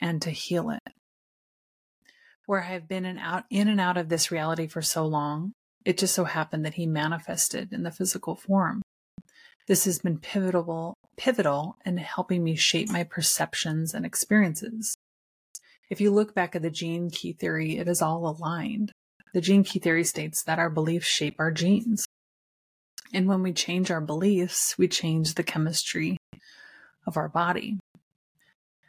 and 0.00 0.20
to 0.22 0.30
heal 0.30 0.70
it. 0.70 0.92
Where 2.46 2.62
I 2.62 2.72
have 2.72 2.88
been 2.88 3.04
in 3.04 3.18
out 3.18 3.44
in 3.50 3.68
and 3.68 3.80
out 3.80 3.96
of 3.96 4.08
this 4.08 4.30
reality 4.30 4.66
for 4.66 4.82
so 4.82 5.06
long, 5.06 5.52
it 5.84 5.98
just 5.98 6.14
so 6.14 6.24
happened 6.24 6.64
that 6.64 6.74
he 6.74 6.86
manifested 6.86 7.72
in 7.72 7.82
the 7.82 7.90
physical 7.90 8.34
form. 8.34 8.82
This 9.66 9.84
has 9.84 9.98
been 9.98 10.18
pivotal 10.18 10.94
pivotal 11.16 11.76
in 11.84 11.98
helping 11.98 12.42
me 12.42 12.56
shape 12.56 12.88
my 12.88 13.04
perceptions 13.04 13.92
and 13.92 14.06
experiences. 14.06 14.96
If 15.90 16.00
you 16.00 16.10
look 16.10 16.34
back 16.34 16.56
at 16.56 16.62
the 16.62 16.70
gene 16.70 17.10
key 17.10 17.34
theory, 17.34 17.76
it 17.76 17.88
is 17.88 18.00
all 18.00 18.26
aligned. 18.26 18.92
The 19.34 19.40
gene 19.40 19.62
key 19.62 19.80
theory 19.80 20.04
states 20.04 20.42
that 20.44 20.58
our 20.58 20.70
beliefs 20.70 21.06
shape 21.06 21.36
our 21.38 21.50
genes. 21.50 22.06
And 23.12 23.28
when 23.28 23.42
we 23.42 23.52
change 23.52 23.90
our 23.90 24.00
beliefs, 24.00 24.78
we 24.78 24.88
change 24.88 25.34
the 25.34 25.42
chemistry 25.42 26.16
of 27.06 27.16
our 27.16 27.28
body. 27.28 27.78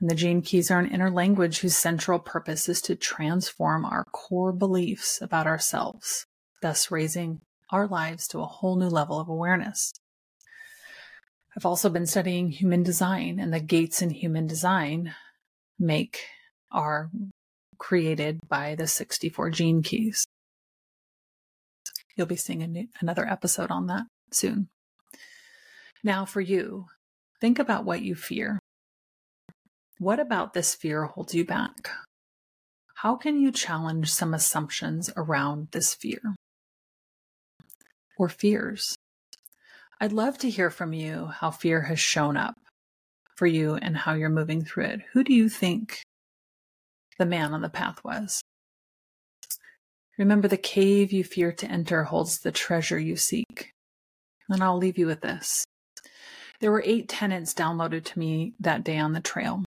And 0.02 0.10
the 0.10 0.16
gene 0.16 0.42
keys 0.42 0.72
are 0.72 0.80
an 0.80 0.90
inner 0.90 1.12
language 1.12 1.60
whose 1.60 1.78
central 1.78 2.18
purpose 2.18 2.68
is 2.68 2.82
to 2.82 2.96
transform 2.96 3.86
our 3.86 4.04
core 4.06 4.52
beliefs 4.52 5.22
about 5.22 5.46
ourselves, 5.46 6.26
thus 6.64 6.90
raising 6.90 7.42
our 7.70 7.88
lives 7.88 8.28
to 8.30 8.40
a 8.40 8.48
whole 8.48 8.76
new 8.76 8.90
level 8.90 9.20
of 9.20 9.30
awareness. 9.30 9.94
I've 11.56 11.68
also 11.68 11.90
been 11.90 12.08
studying 12.08 12.50
human 12.50 12.82
design, 12.82 13.40
and 13.40 13.54
the 13.54 13.60
gates 13.60 14.02
in 14.02 14.10
human 14.10 14.48
design 14.48 15.14
make 15.78 16.22
are 16.72 17.12
created 17.78 18.40
by 18.48 18.74
the 18.74 18.88
64 18.88 19.52
gene 19.52 19.84
keys. 19.84 20.26
You'll 22.16 22.26
be 22.26 22.36
seeing 22.38 22.60
new, 22.60 22.88
another 23.02 23.28
episode 23.28 23.70
on 23.70 23.86
that 23.88 24.04
soon. 24.32 24.70
Now, 26.04 26.26
for 26.26 26.42
you, 26.42 26.88
think 27.40 27.60
about 27.60 27.86
what 27.86 28.02
you 28.02 28.16
fear. 28.16 28.61
What 30.02 30.20
about 30.20 30.54
this 30.54 30.74
fear 30.74 31.06
holds 31.06 31.36
you 31.36 31.46
back? 31.46 31.92
How 32.96 33.16
can 33.16 33.40
you 33.40 33.52
challenge 33.52 34.12
some 34.12 34.34
assumptions 34.34 35.12
around 35.16 35.68
this 35.74 35.94
fear 35.94 36.20
or 38.18 38.28
fears? 38.28 38.96
I'd 40.00 40.12
love 40.12 40.40
to 40.40 40.50
hear 40.50 40.72
from 40.72 40.92
you 40.92 41.28
how 41.28 41.52
fear 41.52 41.82
has 41.82 42.00
shown 42.00 42.36
up 42.36 42.56
for 43.36 43.46
you 43.46 43.76
and 43.76 43.96
how 43.96 44.16
you're 44.16 44.30
moving 44.30 44.66
through 44.66 44.86
it. 44.86 45.02
Who 45.14 45.24
do 45.24 45.36
you 45.36 45.50
think 45.50 46.02
the 47.20 47.26
man 47.28 47.54
on 47.54 47.62
the 47.62 47.70
path 47.70 48.04
was? 48.04 48.42
Remember, 50.18 50.48
the 50.48 50.58
cave 50.58 51.12
you 51.12 51.24
fear 51.24 51.52
to 51.52 51.68
enter 51.68 52.06
holds 52.06 52.40
the 52.40 52.52
treasure 52.52 52.98
you 52.98 53.18
seek. 53.18 53.70
And 54.50 54.64
I'll 54.64 54.78
leave 54.78 54.98
you 54.98 55.06
with 55.06 55.22
this. 55.22 55.64
There 56.60 56.72
were 56.72 56.82
eight 56.88 57.08
tenants 57.08 57.54
downloaded 57.54 58.04
to 58.06 58.18
me 58.18 58.56
that 58.62 58.84
day 58.84 58.98
on 58.98 59.14
the 59.14 59.22
trail. 59.22 59.64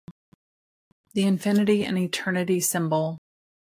The 1.15 1.25
infinity 1.25 1.85
and 1.85 1.99
eternity 1.99 2.59
symbol 2.61 3.19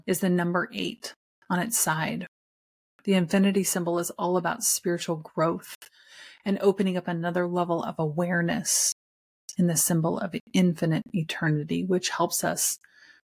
is 0.07 0.21
the 0.21 0.31
number 0.31 0.71
eight 0.73 1.13
on 1.51 1.59
its 1.59 1.79
side. 1.79 2.27
The 3.05 3.13
infinity 3.13 3.65
symbol 3.65 3.99
is 3.99 4.11
all 4.13 4.39
about 4.39 4.65
spiritual 4.65 5.17
growth 5.17 5.77
and 6.47 6.59
opening 6.63 6.97
up 6.97 7.07
another 7.07 7.47
level 7.47 7.83
of 7.83 7.97
awareness 7.99 8.95
in 9.59 9.67
the 9.67 9.77
symbol 9.77 10.19
of 10.19 10.35
infinite 10.55 11.03
eternity, 11.13 11.85
which 11.85 12.09
helps 12.09 12.45
us 12.45 12.79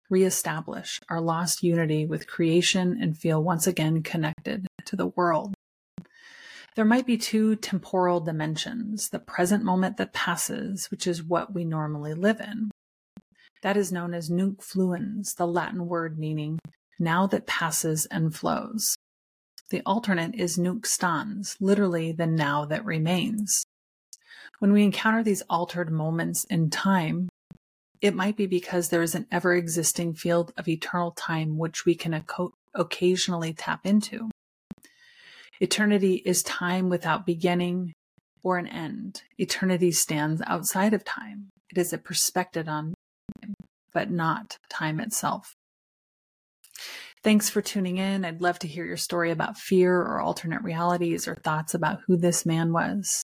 reestablish 0.09 0.99
our 1.09 1.21
lost 1.21 1.63
unity 1.63 2.05
with 2.05 2.27
creation 2.27 2.99
and 3.01 3.17
feel 3.17 3.41
once 3.41 3.69
again 3.69 4.03
connected 4.03 4.67
to 4.87 4.97
the 4.97 5.07
world. 5.07 5.55
There 6.75 6.85
might 6.85 7.07
be 7.07 7.17
two 7.17 7.55
temporal 7.55 8.19
dimensions 8.19 9.11
the 9.11 9.21
present 9.21 9.63
moment 9.63 9.99
that 9.99 10.13
passes, 10.13 10.91
which 10.91 11.07
is 11.07 11.23
what 11.23 11.55
we 11.55 11.65
normally 11.65 12.15
live 12.15 12.41
in. 12.41 12.73
That 13.63 13.77
is 13.77 13.93
known 13.93 14.15
as 14.15 14.31
nunc 14.31 14.63
fluens, 14.63 15.35
the 15.35 15.47
Latin 15.47 15.87
word 15.87 16.19
meaning 16.19 16.59
now 16.99 17.27
that 17.27 17.47
passes 17.47 18.07
and 18.07 18.35
flows. 18.35 18.97
The 19.71 19.83
alternate 19.87 20.35
is 20.35 20.59
nunc 20.59 20.87
stans, 20.87 21.57
literally 21.61 22.13
the 22.13 22.27
now 22.27 22.65
that 22.67 22.85
remains. 22.85 23.65
When 24.59 24.73
we 24.73 24.83
encounter 24.83 25.23
these 25.23 25.43
altered 25.49 25.91
moments 25.91 26.45
in 26.45 26.71
time, 26.71 27.29
it 28.01 28.15
might 28.15 28.37
be 28.37 28.47
because 28.47 28.89
there 28.89 29.03
is 29.03 29.15
an 29.15 29.27
ever 29.31 29.55
existing 29.55 30.15
field 30.15 30.53
of 30.57 30.69
eternal 30.69 31.13
time 31.13 31.59
which 31.59 31.85
we 31.85 31.95
can 31.95 32.25
occasionally 32.75 33.53
tap 33.53 33.87
into. 33.87 34.31
Eternity 35.61 36.15
is 36.25 36.43
time 36.43 36.89
without 36.89 37.27
beginning 37.27 37.93
or 38.43 38.57
an 38.57 38.67
end. 38.67 39.23
Eternity 39.39 39.93
stands 39.93 40.43
outside 40.47 40.95
of 40.95 41.05
time. 41.05 41.51
It 41.71 41.79
is 41.79 41.93
a 41.93 41.99
perspective 41.99 42.69
on 42.69 42.95
but 43.93 44.11
not 44.11 44.59
time 44.69 45.01
itself. 45.01 45.57
Thanks 47.23 47.51
for 47.51 47.61
tuning 47.61 47.99
in. 47.99 48.25
I'd 48.25 48.41
love 48.41 48.59
to 48.61 48.69
hear 48.69 48.87
your 48.87 48.97
story 48.97 49.31
about 49.31 49.59
fear 49.59 49.95
or 49.95 50.21
alternate 50.21 50.63
realities 50.63 51.29
or 51.29 51.35
thoughts 51.35 51.75
about 51.75 52.01
who 52.07 52.17
this 52.17 52.47
man 52.47 52.73
was. 52.73 53.23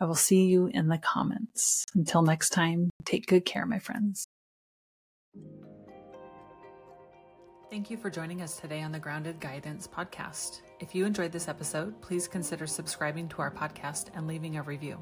I 0.00 0.04
will 0.04 0.16
see 0.16 0.46
you 0.46 0.66
in 0.66 0.88
the 0.88 0.98
comments. 0.98 1.84
Until 1.94 2.22
next 2.22 2.50
time, 2.50 2.90
take 3.04 3.26
good 3.26 3.44
care, 3.44 3.64
my 3.66 3.78
friends. 3.78 4.26
Thank 7.70 7.88
you 7.88 7.96
for 7.96 8.10
joining 8.10 8.42
us 8.42 8.58
today 8.58 8.82
on 8.82 8.92
the 8.92 8.98
Grounded 8.98 9.40
Guidance 9.40 9.86
podcast. 9.86 10.60
If 10.80 10.94
you 10.94 11.06
enjoyed 11.06 11.32
this 11.32 11.48
episode, 11.48 12.02
please 12.02 12.28
consider 12.28 12.66
subscribing 12.66 13.28
to 13.28 13.40
our 13.40 13.50
podcast 13.50 14.08
and 14.14 14.26
leaving 14.26 14.56
a 14.56 14.62
review. 14.62 14.98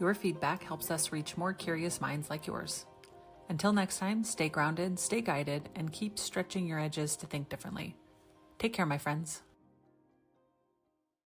Your 0.00 0.14
feedback 0.14 0.62
helps 0.62 0.90
us 0.90 1.12
reach 1.12 1.36
more 1.36 1.52
curious 1.52 2.00
minds 2.00 2.30
like 2.30 2.46
yours. 2.46 2.86
Until 3.48 3.72
next 3.72 3.98
time, 3.98 4.24
stay 4.24 4.48
grounded, 4.48 4.98
stay 4.98 5.20
guided, 5.20 5.68
and 5.74 5.92
keep 5.92 6.18
stretching 6.18 6.66
your 6.66 6.78
edges 6.78 7.16
to 7.16 7.26
think 7.26 7.48
differently. 7.48 7.96
Take 8.58 8.72
care, 8.72 8.86
my 8.86 8.98
friends. 8.98 9.42